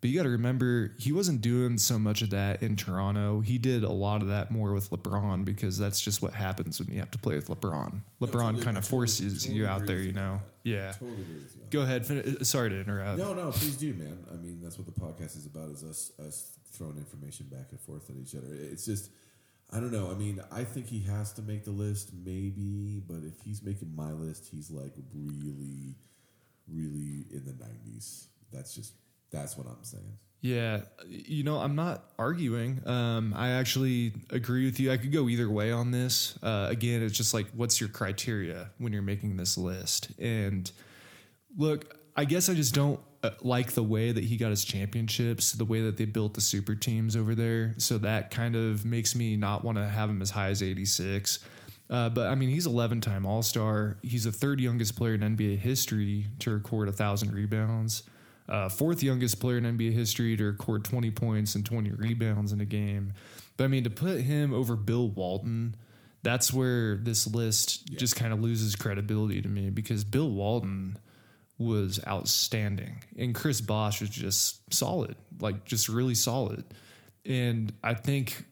[0.00, 3.40] But you got to remember, he wasn't doing so much of that in Toronto.
[3.40, 6.92] He did a lot of that more with LeBron because that's just what happens when
[6.92, 8.00] you have to play with LeBron.
[8.20, 10.34] LeBron totally- kind of forces totally you out there, you know?
[10.34, 10.92] on Yeah.
[10.92, 11.62] Totally agree with you.
[11.70, 12.06] Go ahead.
[12.06, 13.18] Fin- uh, sorry to interrupt.
[13.18, 14.18] No, no, please do, man.
[14.32, 17.80] I mean, that's what the podcast is about: is us us throwing information back and
[17.80, 18.48] forth at each other.
[18.52, 19.10] It's just,
[19.72, 20.10] I don't know.
[20.10, 23.94] I mean, I think he has to make the list, maybe, but if he's making
[23.96, 25.96] my list, he's like really,
[26.68, 28.28] really in the nineties.
[28.52, 28.92] That's just
[29.30, 30.18] that's what I'm saying.
[30.40, 32.80] Yeah, you know, I'm not arguing.
[32.86, 34.92] Um, I actually agree with you.
[34.92, 36.38] I could go either way on this.
[36.42, 40.12] Uh, again, it's just like, what's your criteria when you're making this list?
[40.20, 40.70] And
[41.56, 45.52] look, I guess I just don't uh, like the way that he got his championships,
[45.52, 47.74] the way that they built the super teams over there.
[47.78, 51.40] So that kind of makes me not want to have him as high as 86.
[51.90, 53.98] Uh, but I mean, he's 11 time All Star.
[54.02, 58.04] He's the third youngest player in NBA history to record a thousand rebounds.
[58.48, 62.60] Uh, fourth youngest player in NBA history to record 20 points and 20 rebounds in
[62.60, 63.12] a game.
[63.56, 65.76] But I mean, to put him over Bill Walton,
[66.22, 70.98] that's where this list just kind of loses credibility to me because Bill Walton
[71.58, 76.64] was outstanding and Chris Bosh was just solid, like just really solid.
[77.26, 78.44] And I think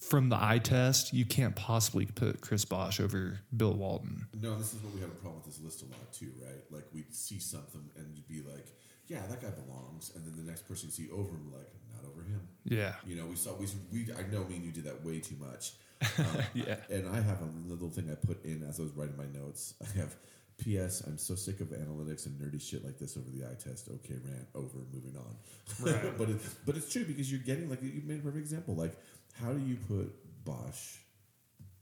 [0.00, 4.26] from the eye test, you can't possibly put Chris Bosh over Bill Walton.
[4.40, 6.64] No, this is what we have a problem with this list a lot too, right?
[6.70, 8.66] Like we'd see something and you'd be like,
[9.08, 12.10] "Yeah, that guy belongs," and then the next person you see over him, like, "Not
[12.10, 12.94] over him." Yeah.
[13.06, 15.36] You know, we saw we we I know me and you did that way too
[15.38, 15.72] much.
[16.18, 16.76] Um, Yeah.
[16.88, 19.74] And I have a little thing I put in as I was writing my notes.
[19.82, 20.16] I have
[20.56, 21.02] P.S.
[21.06, 23.88] I'm so sick of analytics and nerdy shit like this over the eye test.
[23.88, 24.78] Okay, rant over.
[24.92, 25.36] Moving on.
[25.80, 26.16] Right.
[26.18, 28.74] but it, but it's true because you're getting like you made a perfect example.
[28.74, 28.94] Like,
[29.42, 30.12] how do you put
[30.44, 30.98] Bosh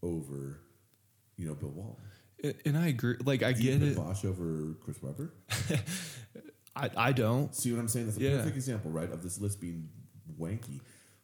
[0.03, 0.61] over,
[1.37, 2.55] you know, Bill Walton?
[2.65, 3.17] And- I agree.
[3.25, 3.97] Like, I Do you get put it.
[3.97, 5.33] Bosh over Chris Webber?
[6.77, 7.53] I, I don't.
[7.55, 8.07] See what I'm saying?
[8.07, 8.37] That's a Yeah.
[8.39, 9.89] perfect example, right, of this list being
[10.41, 10.81] wanky.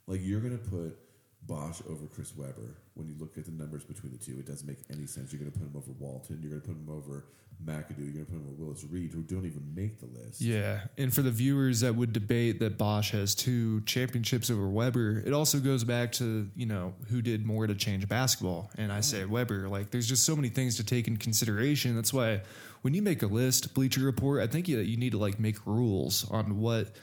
[0.06, 0.98] Like you're gonna put
[1.46, 4.38] Bosh over Chris Webber when you look at the numbers between the two.
[4.38, 5.32] It doesn't make any sense.
[5.32, 6.38] You're gonna put him over Walton.
[6.40, 7.26] You're gonna put him over
[7.62, 7.98] McAdoo.
[7.98, 10.40] You're gonna put him over Willis Reed, who don't even make the list.
[10.40, 10.80] Yeah.
[10.96, 15.32] And for the viewers that would debate that Bosh has two championships over Webber, it
[15.32, 18.70] also goes back to, you know, who did more to change basketball.
[18.76, 19.68] And I say Webber.
[19.68, 21.94] Like, there's just so many things to take in consideration.
[21.94, 22.40] That's why
[22.82, 25.66] when you make a list, Bleacher Report, I think you, you need to, like, make
[25.66, 26.96] rules on what,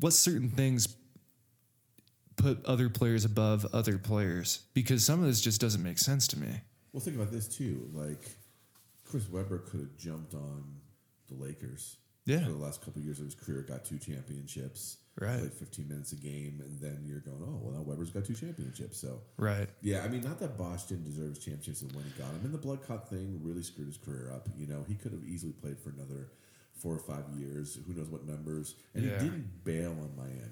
[0.00, 0.88] what certain things
[2.42, 6.38] put other players above other players because some of this just doesn't make sense to
[6.38, 6.60] me.
[6.92, 7.88] Well, think about this too.
[7.92, 8.28] Like
[9.04, 10.64] Chris Webber could have jumped on
[11.28, 11.96] the Lakers.
[12.24, 12.44] Yeah.
[12.44, 14.98] For the last couple of years of his career, got two championships.
[15.20, 15.38] Right.
[15.40, 18.34] Played 15 minutes a game, and then you're going, oh, well, now Webber's got two
[18.34, 18.96] championships.
[18.98, 19.68] So Right.
[19.82, 22.40] Yeah, I mean, not that Bosh didn't deserve his championships when he got him.
[22.44, 24.48] And the blood clot thing really screwed his career up.
[24.56, 26.28] You know, he could have easily played for another
[26.80, 27.76] four or five years.
[27.86, 28.76] Who knows what numbers?
[28.94, 29.18] And Yeah.
[29.20, 30.51] he didn't bail on Miami,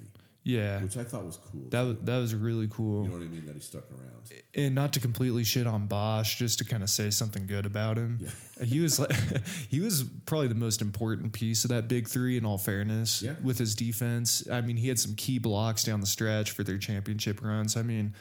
[0.57, 0.82] Yeah.
[0.82, 1.66] which I thought was cool.
[1.70, 3.05] That was, that was really cool.
[3.05, 3.46] you know what I mean?
[3.46, 4.09] That he stuck around.
[4.55, 7.96] and not to completely shit on Bosh, just to kind of say something good about
[7.96, 8.18] him.
[8.20, 8.30] Yeah.
[8.66, 9.11] He was like,
[9.70, 12.36] he was probably the most important piece of that big three.
[12.36, 13.34] In all fairness, Yeah.
[13.42, 16.76] with his defense, I mean, he had some key blocks down the stretch for their
[16.76, 17.74] championship runs.
[17.76, 18.14] I mean,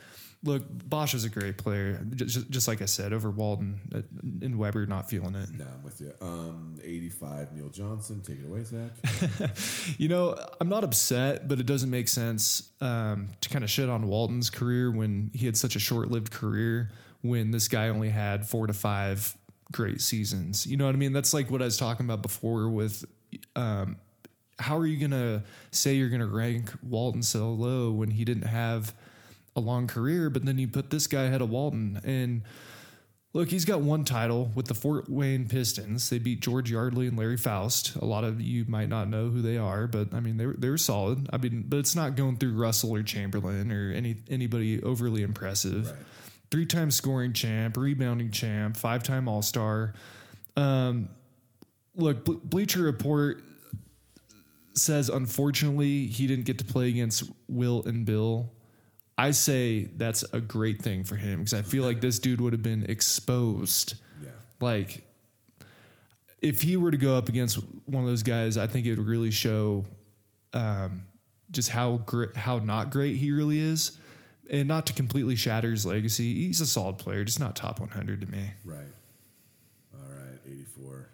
[0.44, 2.06] look, Bosh is a great player.
[2.16, 4.02] Just, just like I said, over Walton uh,
[4.42, 5.50] and Webber, not feeling it.
[5.58, 6.14] No, I'm with you.
[6.22, 8.22] Um, 85, Neil Johnston.
[8.22, 8.92] Take it away, Zach.
[9.98, 13.90] You know, I'm not upset, but it doesn't make sense um, to kind of shit
[13.90, 18.10] on Walton's career when he had such a short lived career when this guy only
[18.10, 19.36] had four to five
[19.72, 20.66] great seasons.
[20.66, 21.12] You know what I mean?
[21.12, 23.04] That's like what I was talking about before with
[23.56, 23.98] um,
[24.58, 28.26] how are you going to say you're going to rank Walton so low when he
[28.26, 28.94] didn't have
[29.60, 32.42] a long career, but then you put this guy ahead of Walton and
[33.32, 36.10] Look, he's got one title with the Fort Wayne Pistons.
[36.10, 37.96] They beat George Yardley and Larry Foust.
[37.96, 40.56] A lot of you might not know who they are, but I mean they were
[40.58, 41.30] they were solid.
[41.32, 45.92] I mean, but it's not going through Russell or Chamberlain or any anybody overly impressive.
[45.92, 46.00] Right.
[46.50, 49.94] Three time scoring champ, rebounding champ, five time All Star.
[50.58, 51.10] Um,
[51.96, 53.44] look, Ble- Bleacher Report
[54.74, 58.52] says unfortunately he didn't get to play against Will and Bill.
[59.20, 62.54] I say that's a great thing for him because I feel like this dude would
[62.54, 63.96] have been exposed.
[64.24, 64.30] Yeah.
[64.62, 65.04] Like,
[66.42, 69.06] if he were to go up against one of those guys, I think it would
[69.06, 69.84] really show
[70.54, 71.04] um,
[71.52, 73.98] just how great, how not great he really is,
[74.50, 76.46] and not to completely shatter his legacy.
[76.46, 78.52] He's a solid player, just not top 100 to me.
[78.64, 78.80] Right.
[79.94, 80.40] All right.
[80.48, 81.10] 84.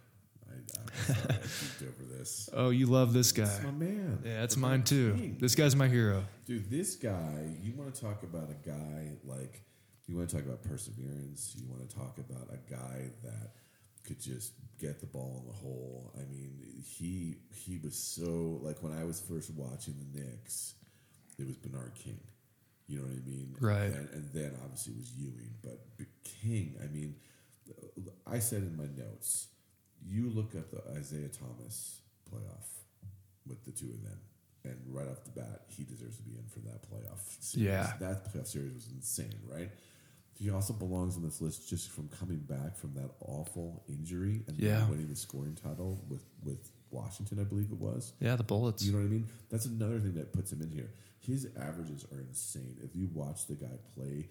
[0.48, 1.12] I, I
[1.88, 2.50] over this.
[2.54, 3.60] Oh, you love this guy.
[3.64, 4.20] my man.
[4.26, 5.14] Yeah, that's mine too.
[5.14, 5.38] King.
[5.40, 6.24] This guy's my hero.
[6.46, 9.64] Dude, this guy, you want to talk about a guy like,
[10.08, 11.56] you want to talk about perseverance.
[11.58, 13.54] You want to talk about a guy that
[14.04, 16.14] could just get the ball in the hole.
[16.16, 20.76] I mean, he he was so like when I was first watching the Knicks,
[21.40, 22.20] it was Bernard King.
[22.88, 23.56] You know what I mean?
[23.60, 23.98] Right.
[23.98, 25.80] And, and then obviously it was Ewing, but
[26.24, 26.76] King.
[26.84, 27.16] I mean,
[28.28, 29.48] I said in my notes,
[30.08, 32.02] you look up the Isiah Thomas
[32.32, 32.68] playoff
[33.48, 34.20] with the two of them,
[34.64, 37.20] and right off the bat, he deserves to be in for that playoff.
[37.40, 37.66] Series.
[37.68, 37.94] Yeah.
[38.00, 39.70] that playoff series was insane, right?
[40.38, 44.58] He also belongs on this list just from coming back from that awful injury and
[44.58, 44.90] Yeah.
[44.90, 48.14] winning the scoring title with with Washington, I believe it was.
[48.20, 48.84] Yeah, the bullets.
[48.84, 49.28] You know what I mean?
[49.50, 50.92] That's another thing that puts him in here.
[51.20, 52.78] His averages are insane.
[52.84, 54.30] If you watch the guy play,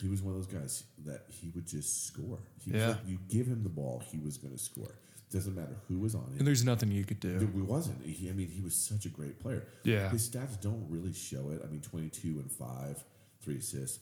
[0.00, 2.38] he was one of those guys that he would just score.
[2.60, 2.98] He Yeah.
[3.06, 4.94] you give him the ball, he was going to score.
[5.30, 6.38] Doesn't matter who was on it.
[6.38, 7.38] and there's nothing you could do.
[7.38, 8.04] There wasn't.
[8.06, 9.66] He, I mean, he was such a great player.
[9.82, 10.08] Yeah.
[10.10, 11.62] His stats don't really show it.
[11.64, 13.04] I mean, 22 and 5,
[13.42, 13.98] 3 assists.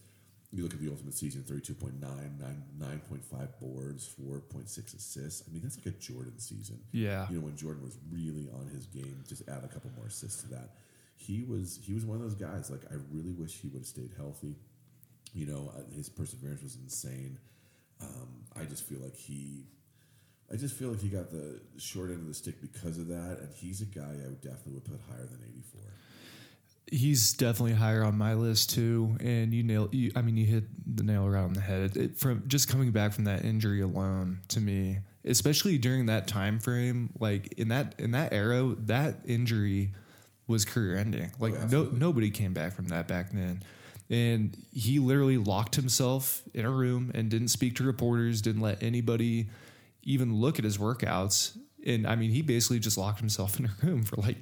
[0.51, 5.43] You look at the ultimate season 32.9, 9, 9.5 boards, 4.6 assists.
[5.47, 6.79] I mean, that's like a Jordan season.
[6.91, 7.27] Yeah.
[7.29, 10.43] You know, when Jordan was really on his game, just add a couple more assists
[10.43, 10.75] to that.
[11.17, 12.69] He was he was one of those guys.
[12.69, 14.55] Like I really wish he would have stayed healthy.
[15.33, 17.39] You know, uh, his perseverance was insane.
[18.01, 19.65] Um, I just feel like he,
[20.51, 23.39] I just feel like he got the short end of the stick because of that.
[23.41, 25.81] And he's a guy I would definitely would put higher than eighty four.
[26.91, 29.17] He's definitely higher on my list too.
[29.19, 29.89] And you nail.
[29.91, 30.65] You, I mean, you hit
[30.95, 31.97] the nail right on the head.
[31.97, 36.59] It, from just coming back from that injury alone, to me, especially during that time
[36.59, 39.93] frame, like in that in that era, that injury
[40.47, 41.31] was career ending.
[41.39, 43.63] Like oh, no nobody came back from that back then.
[44.11, 48.83] And he literally locked himself in a room and didn't speak to reporters, didn't let
[48.83, 49.49] anybody
[50.05, 51.57] even look at his workouts.
[51.85, 54.37] And I mean, he basically just locked himself in a room for like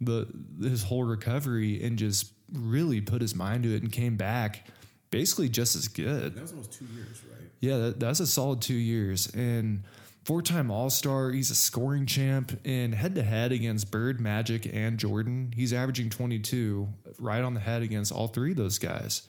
[0.00, 0.26] the
[0.60, 4.66] his whole recovery and just really put his mind to it and came back
[5.10, 6.34] basically just as good.
[6.34, 7.48] That was almost two years, right?
[7.60, 9.28] Yeah, that, that's a solid two years.
[9.28, 9.84] And
[10.24, 12.58] four time All Star, he's a scoring champ.
[12.64, 16.88] And head to head against Bird, Magic, and Jordan, he's averaging 22,
[17.18, 19.22] right on the head against all three of those guys.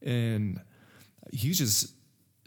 [0.00, 0.60] And
[1.32, 1.92] he's just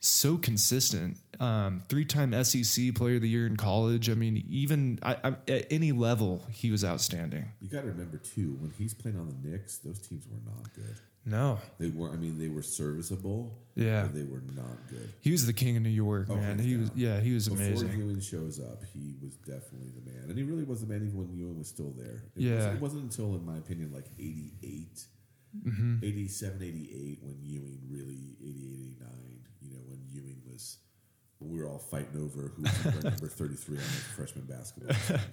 [0.08, 1.18] so consistent.
[1.40, 4.10] Um, Three time SEC player of the year in college.
[4.10, 7.46] I mean, even I, I, at any level, he was outstanding.
[7.62, 10.74] You got to remember too when he's playing on the Knicks, those teams were not
[10.74, 10.96] good.
[11.28, 11.58] No.
[11.80, 12.12] They were.
[12.12, 13.58] I mean, they were serviceable.
[13.76, 14.04] Yeah.
[14.04, 15.12] but they were not good.
[15.22, 16.60] He was the king of New York, Oh, man.
[16.60, 17.88] He was, yeah, he was Before amazing.
[17.88, 21.02] Before Ewing shows up, he was definitely the man, and he really was the man
[21.06, 22.24] even when Ewing was still there.
[22.38, 22.56] It Yeah.
[22.56, 25.04] was, it wasn't until, in my opinion, like 88,
[25.66, 26.04] Mm-hmm.
[26.04, 29.10] 87, 88, when Ewing really 88, 89.
[29.76, 30.78] Know, when Ewing was,
[31.40, 34.96] when we were all fighting over who was number 33 on the freshman basketball.
[35.08, 35.20] team.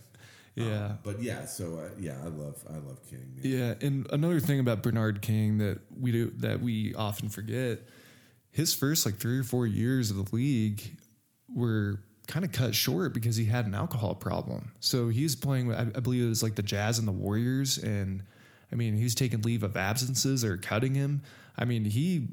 [0.55, 0.84] Yeah.
[0.84, 3.32] Um, but yeah, so uh, yeah, I love, I love King.
[3.36, 3.40] Man.
[3.43, 7.78] Yeah, and another thing about Bernard King that we do that we often forget,
[8.51, 10.82] his first like three or four years of the league
[11.49, 14.72] were kind of cut short because he had an alcohol problem.
[14.80, 17.78] So he's playing, with- I, I believe it was like the Jazz and the Warriors,
[17.78, 18.22] and
[18.70, 21.22] I mean he's taking leave of absences or cutting him.
[21.57, 22.28] I mean he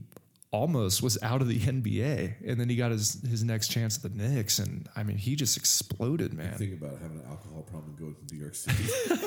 [0.52, 4.04] almost was out of the NBA, and then he got his his next chance at
[4.04, 6.58] the Knicks, and I mean he just exploded, man.
[6.58, 8.84] Think about having an alcohol problem and going to New York City.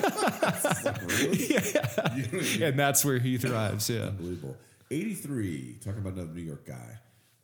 [0.85, 1.39] Like, really?
[1.47, 2.63] You know I mean?
[2.63, 3.89] And that's where he thrives.
[3.89, 4.07] Yeah.
[4.09, 4.57] Unbelievable.
[4.91, 6.99] 83, talking about another New York guy,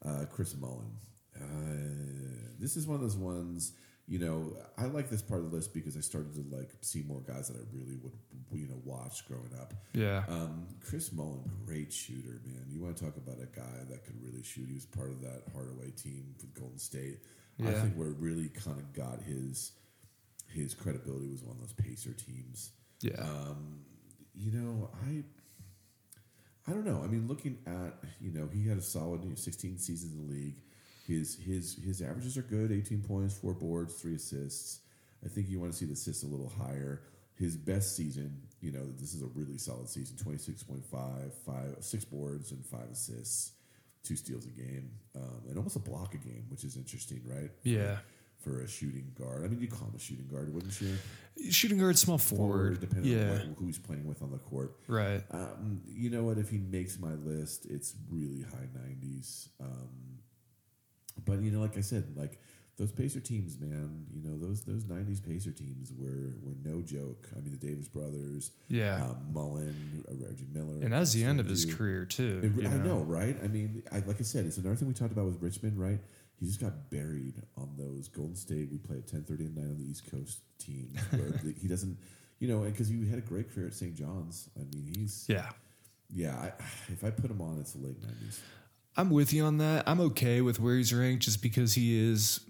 [0.04, 0.90] uh, Chris Mullin.
[1.34, 3.72] Uh, this is one of those ones,
[4.08, 7.02] you know, I like this part of the list because I started to like see
[7.02, 8.12] more guys that I really would,
[8.52, 9.74] you know, watch growing up.
[9.92, 10.24] Yeah.
[10.28, 12.64] Um, Chris Mullin, great shooter, man.
[12.70, 14.66] You want to talk about a guy that could really shoot.
[14.66, 17.18] He was part of that Hardaway team for Golden State.
[17.60, 19.72] I think where it really kind of got his
[20.46, 22.70] his credibility was on those Pacer teams
[23.02, 23.20] Yeah.
[23.20, 23.80] um,
[24.34, 25.24] you know, I
[26.66, 27.02] I don't know.
[27.02, 30.26] I mean, looking at you know, he had a solid you know, 16 seasons in
[30.28, 30.62] the league.
[31.08, 34.80] His his his averages are good: 18 points, four boards, three assists.
[35.24, 37.00] I think you want to see the assists a little higher.
[37.34, 40.82] His best season, you know, this is a really solid season: 26.5,
[41.46, 43.52] five, six boards and five assists,
[44.04, 47.50] two steals a game, um, and almost a block a game, which is interesting, right?
[47.62, 47.96] Yeah.
[48.40, 50.94] For a shooting guard, I mean, you call him a shooting guard, wouldn't you?
[51.50, 52.80] Shooting guard, small forward.
[52.80, 53.30] depending yeah.
[53.30, 54.76] on what, who he's playing with on the court.
[54.86, 55.22] Right.
[55.30, 56.38] Um, you know what?
[56.38, 59.48] If he makes my list, it's really high nineties.
[59.60, 60.17] Um,
[61.24, 62.38] but you know, like I said, like
[62.76, 64.06] those Pacer teams, man.
[64.14, 67.28] You know those those nineties Pacer teams were were no joke.
[67.36, 69.02] I mean, the Davis brothers, Yeah.
[69.04, 71.76] um, Mullin, uh, Reggie Miller, and that's the end of his Dude.
[71.76, 72.52] career too.
[72.58, 73.36] It- I know, right?
[73.42, 76.00] I mean, I, like I said, it's another thing we talked about with Richmond, right?
[76.40, 78.70] he just got buried on those Golden State.
[78.70, 81.98] We play at ten thirty at night on the East Coast teams where he doesn't,
[82.38, 83.92] you know, and because he had a great career at St.
[83.96, 84.48] John's.
[84.56, 85.50] I mean, he's Yeah.
[86.14, 86.36] yeah.
[86.38, 86.52] I,
[86.92, 88.40] if I put him on, it's the late nineties.
[88.98, 89.84] I'm with you on that.
[89.86, 92.40] I'm okay with where he's ranked just because he is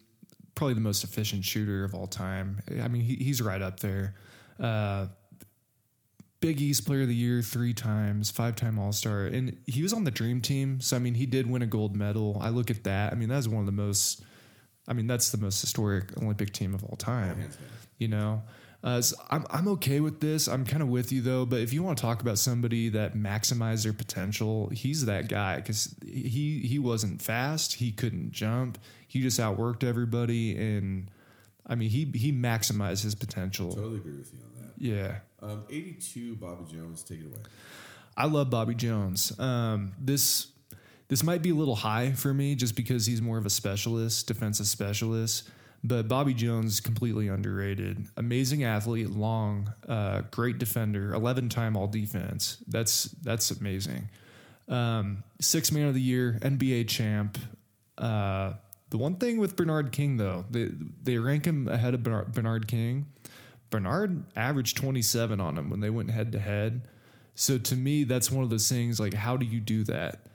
[0.54, 2.62] probably the most efficient shooter of all time.
[2.82, 4.14] I mean, he, he's right up there.
[4.58, 5.08] Uh,
[6.40, 9.92] Big East Player of the Year three times, five time All Star, and he was
[9.92, 10.80] on the Dream Team.
[10.80, 12.38] So I mean, he did win a gold medal.
[12.40, 13.12] I look at that.
[13.12, 14.22] I mean, that's one of the most.
[14.86, 17.50] I mean, that's the most historic Olympic team of all time.
[17.98, 18.42] You know,
[18.84, 20.46] uh, so I'm I'm okay with this.
[20.46, 21.44] I'm kind of with you though.
[21.44, 25.56] But if you want to talk about somebody that maximized their potential, he's that guy
[25.56, 27.74] because he he wasn't fast.
[27.74, 28.78] He couldn't jump.
[29.06, 31.10] He just outworked everybody, and
[31.66, 33.72] I mean, he he maximized his potential.
[33.72, 34.72] Totally agree with you on that.
[34.78, 35.18] Yeah.
[35.42, 37.40] Um, Eighty-two, Bobby Jones, take it away.
[38.16, 39.38] I love Bobby Jones.
[39.38, 40.48] Um, this
[41.08, 44.28] this might be a little high for me just because he's more of a specialist,
[44.28, 45.48] defensive specialist.
[45.84, 48.06] But Bobby Jones completely underrated.
[48.16, 52.58] Amazing athlete, long, uh, great defender, eleven time All Defense.
[52.66, 54.10] That's that's amazing.
[54.68, 57.38] Um, six man of the year, NBA champ.
[57.96, 58.54] Uh,
[58.90, 60.70] the one thing with Bernard King though, they
[61.02, 63.06] they rank him ahead of Bernard, Bernard King.
[63.70, 66.88] Bernard averaged 27 on him when they went head to head.
[67.34, 70.26] So to me, that's one of those things like, how do you do that?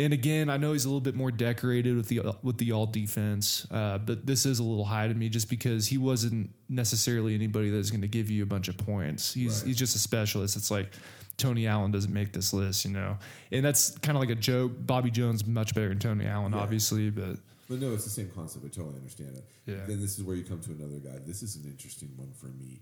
[0.00, 2.86] And again, I know he's a little bit more decorated with the with the all
[2.86, 7.34] defense, uh, but this is a little high to me just because he wasn't necessarily
[7.34, 9.34] anybody that's going to give you a bunch of points.
[9.34, 9.66] He's Right.
[9.68, 10.56] he's just a specialist.
[10.56, 10.90] It's like
[11.36, 13.18] Tony Allen doesn't make this list, you know,
[13.52, 14.72] and that's kind of like a joke.
[14.86, 16.60] Bobby Jones much better than Tony Allen, Yeah.
[16.60, 17.36] obviously, but
[17.68, 18.64] But no, it's the same concept.
[18.64, 19.44] I totally understand it.
[19.66, 19.84] Yeah.
[19.86, 21.18] Then this is where you come to another guy.
[21.26, 22.80] This is an interesting one for me,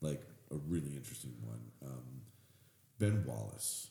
[0.00, 1.60] like a really interesting one.
[1.84, 2.22] Um,
[2.98, 3.90] ben Wallace.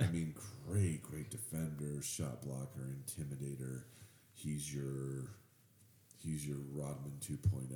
[0.00, 0.34] I mean,
[0.66, 3.84] great, great defender, shot blocker, intimidator.
[4.34, 5.30] He's your
[6.18, 7.70] he's your Rodman 2.0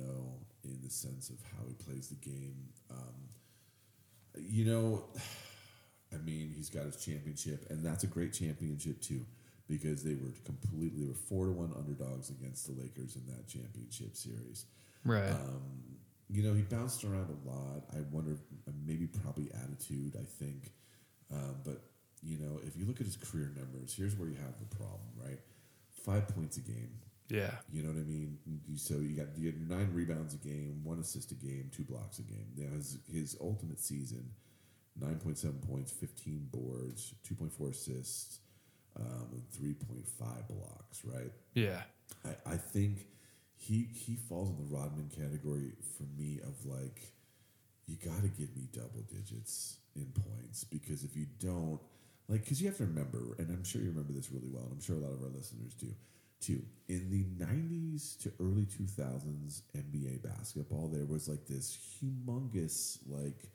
[0.63, 2.69] in the sense of how he plays the game.
[2.89, 3.29] Um,
[4.39, 5.03] you know,
[6.13, 9.25] I mean, he's got his championship, and that's a great championship too,
[9.67, 14.15] because they were completely were four to one underdogs against the Lakers in that championship
[14.15, 14.65] series.
[15.03, 15.97] right, Um,
[16.29, 17.83] you know, he bounced around a lot.
[17.93, 18.37] I wonder,
[18.85, 20.15] maybe probably attitude.
[20.17, 20.71] I think,
[21.33, 21.81] um, but
[22.23, 25.07] you know, if you look at his career numbers, here's where you have the problem,
[25.23, 25.39] right?
[26.03, 26.91] Five points a game.
[27.29, 28.37] yeah, You know what I mean?
[28.75, 32.19] So you got you get nine rebounds a game, one assist a game, two blocks
[32.19, 32.47] a game.
[32.55, 34.31] Now his his ultimate season,
[34.99, 38.39] nine point seven points, fifteen boards, two point four assists,
[38.97, 41.03] um, and three point five blocks.
[41.03, 41.31] Right?
[41.53, 41.81] yeah,
[42.25, 43.07] I, I think
[43.57, 47.11] he he falls in the Rodman category for me of like
[47.87, 51.79] you got to give me double digits in points because if you don't
[52.29, 54.73] like because you have to remember and I'm sure you remember this really well and
[54.73, 55.87] I'm sure a lot of our listeners do
[56.39, 63.49] too in the 90s to early 2000s NBA basketball there was like this humongous like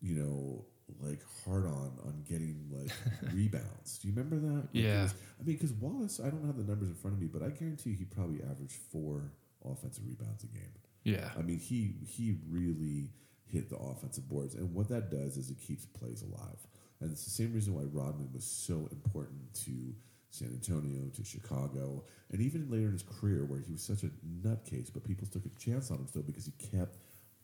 [0.00, 0.64] you know
[1.00, 2.90] like hard on on getting like
[3.34, 5.02] rebounds do you remember that Like, Yeah.
[5.02, 7.42] was- I mean, because Wallace, I don't have the numbers in front of me, but
[7.42, 9.32] I guarantee he probably averaged four
[9.64, 10.72] offensive rebounds a game.
[11.04, 13.10] yeah, I mean, he he really
[13.50, 16.66] hit the offensive boards, and what that does is it keeps plays alive.
[17.00, 19.94] And it's the same reason why Rodman was so important to
[20.30, 24.10] San Antonio, to Chicago, and even later in his career, where he was such a
[24.46, 26.98] nutcase, but people took a chance on him still because he kept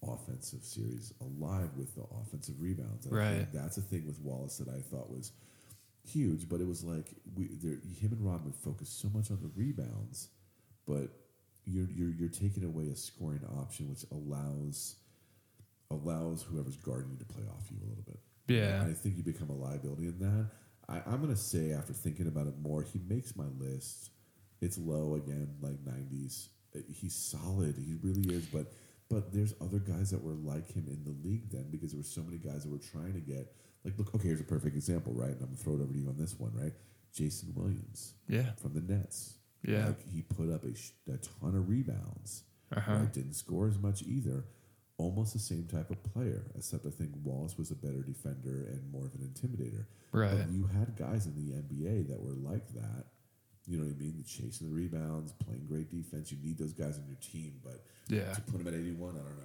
[0.07, 3.07] offensive series alive with the offensive rebounds.
[3.07, 3.53] And Right.
[3.53, 5.33] that's a thing with Wallace that I thought was
[6.07, 9.51] huge, but it was like we, there, him and Rodman focused so much on the
[9.57, 10.29] rebounds,
[10.87, 11.09] but
[11.65, 14.97] you're you're you're taking away a scoring option, which allows
[15.91, 18.19] allows whoever's guarding you to play off you a little bit.
[18.49, 20.51] yeah, And I think you become a liability in that.
[20.89, 24.11] I, I'm gonna say after thinking about it more, he makes my list.
[24.61, 26.49] It's low again, like 90s.
[26.75, 27.77] Uh, He's solid.
[27.79, 28.73] He really is, but.
[29.09, 32.03] But there's other guys that were like him in the league then because there were
[32.03, 35.13] so many guys that were trying to get like look okay here's a perfect example
[35.15, 36.73] right and I'm gonna throw it over to you on this one right
[37.15, 41.55] Jayson Williams yeah, from the Nets yeah, like he put up a, sh- a ton
[41.57, 42.43] of rebounds.
[42.77, 42.93] Uh-huh.
[42.95, 43.13] Right?
[43.13, 44.45] Didn't score as much either.
[44.99, 48.91] Almost the same type of player, except I think Wallace was a better defender and
[48.91, 49.85] more of an intimidator.
[50.13, 53.05] right, But you had guys in the NBA that were like that.
[53.67, 54.15] You know what I mean?
[54.17, 56.33] The Chasing the rebounds, playing great defense.
[56.33, 58.33] You need those guys on your team, but yeah.
[58.33, 59.43] to put them at 81, I don't know.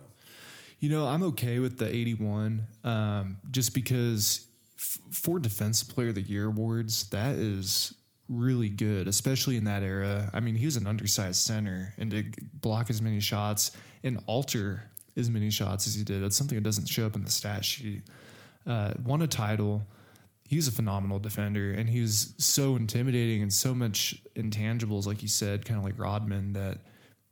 [0.80, 4.48] You know, I'm okay with the 81 um, just because
[4.78, 7.94] f- for Defense Player of the Year awards, that is
[8.30, 10.30] really good, especially in that era.
[10.34, 12.24] I mean, he was an undersized center and to
[12.54, 13.72] block as many shots
[14.04, 16.24] and alter as many shots as he did.
[16.24, 18.04] That's something that doesn't show up in the stat sheet.
[18.66, 19.84] Uh, won a title.
[20.48, 25.30] he's a phenomenal defender, and he was so intimidating and so much intangibles, like you
[25.30, 26.80] said, kind of like Rodman that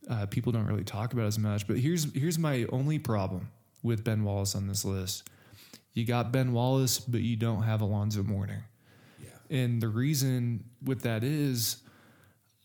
[0.10, 1.68] uh, people don't really talk about as much.
[1.68, 3.50] But here's here's my only problem
[3.84, 5.28] with Ben Wallace on this list.
[5.94, 8.64] You got Ben Wallace, but you don't have Alonzo Mourning.
[9.22, 9.58] Yeah.
[9.58, 11.78] And the reason with that is,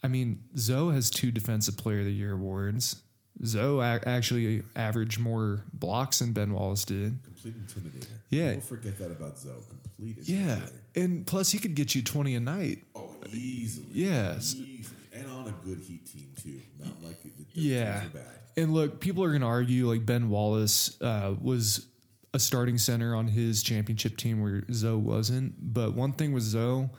[0.02, 3.02] I mean, Zo has two Defensive Player of the Year awards.
[3.44, 7.18] Zo actually averaged more blocks than Ben Wallace did.
[7.24, 8.06] Complete intimidator.
[8.30, 8.52] Yeah.
[8.52, 9.54] Don't forget that about Zo.
[9.96, 10.60] Complete Yeah.
[10.94, 12.84] And plus, he could get you 20 a night.
[12.94, 13.86] Oh, easily.
[13.92, 14.54] Yes.
[14.54, 14.96] Easily.
[15.12, 16.60] And on a good Heat team, too.
[16.78, 18.00] Not like the, the Yeah.
[18.00, 18.38] teams are bad.
[18.56, 21.86] And look, people are going to argue like Ben Wallace uh, was
[22.32, 25.54] a starting center on his championship team where Zo wasn't.
[25.74, 26.90] But one thing with Zo,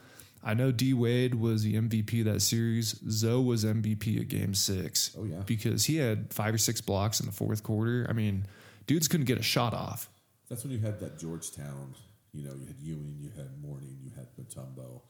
[0.46, 3.00] I know D Wade was the MVP of that series.
[3.10, 5.10] Zo was MVP of game six.
[5.18, 5.40] Oh, yeah.
[5.44, 8.06] Because he had five or six blocks in the fourth quarter.
[8.08, 8.46] I mean,
[8.86, 10.08] dudes couldn't get a shot off.
[10.48, 11.96] That's when you had that Georgetown.
[12.32, 15.00] You know, you had Ewing, you had Mourning, you had Mutombo.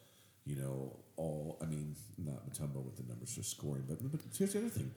[0.47, 1.59] You know, all.
[1.61, 4.91] I mean, not Mutombo with the numbers for scoring, but but here's the other thing.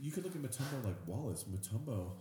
[0.00, 1.44] You could look at Mutombo like Wallace.
[1.44, 2.12] Mutombo,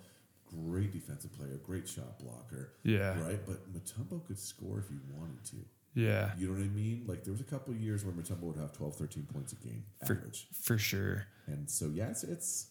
[0.46, 2.74] great defensive player, great shot blocker.
[2.84, 3.18] Yeah.
[3.24, 5.56] Right, but Mutombo could score if he wanted to.
[5.94, 6.32] Yeah.
[6.38, 7.04] You know what I mean?
[7.08, 9.56] Like there was a couple of years where Mutombo would have 12, 13 points a
[9.58, 11.28] game For, average, for sure.
[11.48, 12.68] and so yeah, it's, it's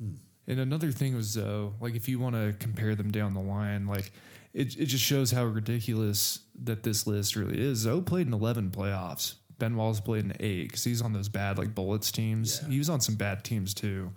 [0.00, 3.86] And another thing was though, like if you want to compare them down the line,
[3.86, 4.12] like
[4.54, 7.78] it it just shows how ridiculous that this list really is.
[7.78, 9.34] Zo played in eleven playoffs.
[9.58, 12.60] Ben Wallace played in eight because he's on those bad like Bullets teams.
[12.62, 12.70] Yeah.
[12.70, 14.12] He was on some bad teams too.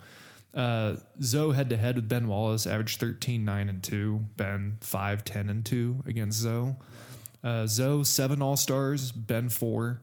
[0.54, 4.20] Uh, Zo head to head with Ben Wallace averaged 13, 9, and 2.
[4.36, 6.76] Ben 5, 10, and 2 against Zo.
[7.42, 9.12] Uh, Zo, seven All Stars.
[9.12, 10.00] Ben, four.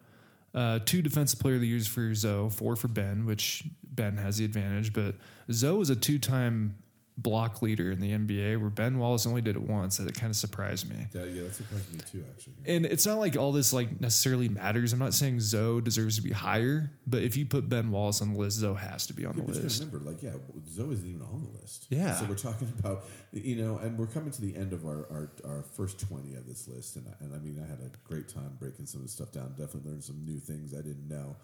[0.53, 4.37] Uh, two Defensive Player of the Years for Zo, four for Ben, which Ben has
[4.37, 4.93] the advantage.
[4.93, 5.15] But
[5.51, 6.75] Zo is a two time
[7.21, 9.97] block leader in the NBA, where Ben Wallace only did it once.
[9.97, 11.05] That kind of surprised me.
[11.13, 12.23] Yeah, yeah, that surprised me too.
[12.33, 14.93] Actually, And it's not like all this like necessarily matters.
[14.93, 18.33] I'm not saying Zo deserves to be higher, but if you put Ben Wallace on
[18.33, 19.83] the list, Zo has to be on Yeah, the list.
[19.83, 20.31] remember, like, yeah,
[20.71, 21.87] Zo isn't even on the list.
[21.89, 22.15] Yeah.
[22.15, 23.03] So we're talking about,
[23.33, 26.47] you know, and we're coming to the end of our, our, our first 20 of
[26.47, 26.95] this list.
[26.95, 29.31] And, I- and I mean, I had a great time breaking some of the stuff
[29.31, 29.49] down.
[29.57, 31.35] Definitely learned some new things I didn't know.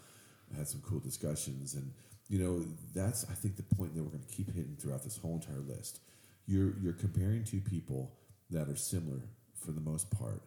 [0.54, 1.74] I had some cool discussions.
[1.74, 1.92] And,
[2.28, 5.18] you know, that's, I think, the point that we're going to keep hitting throughout this
[5.18, 6.00] whole entire list.
[6.48, 8.12] You're, you're comparing two people
[8.52, 9.22] that are similar
[9.64, 10.42] for the most part.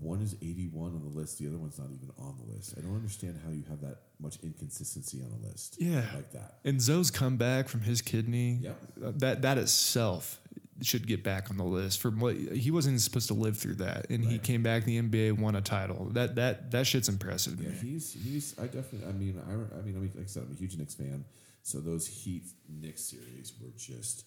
[0.00, 2.74] One is 81 on the list, the other one's not even on the list.
[2.78, 6.04] I don't understand how you have that much inconsistency on a list Yeah.
[6.14, 6.60] like that.
[6.64, 9.18] And Zo's comeback from his kidney, Yep.
[9.18, 10.40] that that itself
[10.82, 12.00] should get back on the list.
[12.00, 14.84] for what he wasn't supposed to live through that, and he came back.
[14.84, 16.10] The NBA won a title.
[16.12, 17.60] That that that shit's impressive.
[17.60, 18.58] Yeah, he's he's.
[18.58, 19.08] I definitely.
[19.08, 21.24] I mean, I, I mean, I mean, like I said, I'm a huge Knicks fan.
[21.62, 24.24] So those Heat Knicks series were just,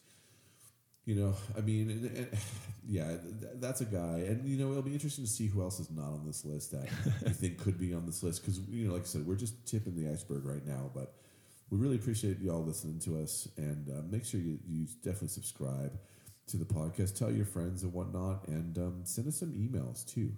[1.03, 2.27] you know, I mean, and, and,
[2.87, 5.79] yeah, th- that's a guy, and you know, it'll be interesting to see who else
[5.79, 6.87] is not on this list that
[7.25, 9.65] you think could be on this list because you know, like I said, we're just
[9.65, 11.13] tipping the iceberg right now, but.
[11.71, 15.97] We really appreciate y'all listening to us, and uh, make sure you, you definitely subscribe
[16.47, 17.17] to the podcast.
[17.17, 20.31] Tell your friends and whatnot, and um, send us some emails too.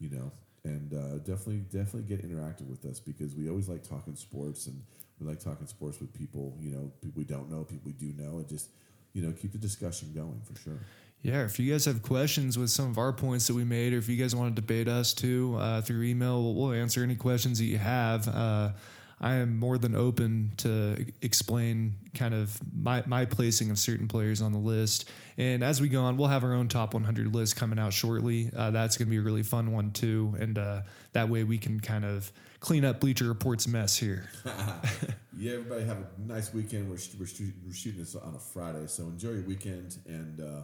[0.00, 0.32] You know,
[0.64, 4.82] and uh, definitely definitely get interactive with us because we always like talking sports and
[5.20, 8.12] we like talking sports with people you know people we don't know people we do
[8.20, 8.70] know and just
[9.12, 10.80] you know keep the discussion going for sure
[11.22, 13.98] Yeah, if you guys have questions with some of our points that we made, or
[13.98, 17.14] if you guys want to debate us too uh, through email, we'll, we'll answer any
[17.16, 18.28] questions that you have.
[18.28, 18.72] Uh,
[19.20, 24.42] I am more than open to explain kind of my, my placing of certain players
[24.42, 25.08] on the list.
[25.38, 28.50] And as we go on, we'll have our own top 100 list coming out shortly.
[28.56, 30.34] Uh, that's going to be a really fun one too.
[30.38, 34.28] And uh, that way we can kind of clean up Bleacher Report's mess here.
[35.38, 37.26] yeah everybody have a nice weekend we're, we're,
[37.66, 40.62] we're shooting this on a friday so enjoy your weekend and uh,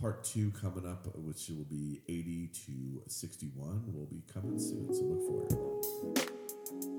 [0.00, 5.02] part two coming up which will be 80 to 61 will be coming soon so
[5.02, 6.91] look for it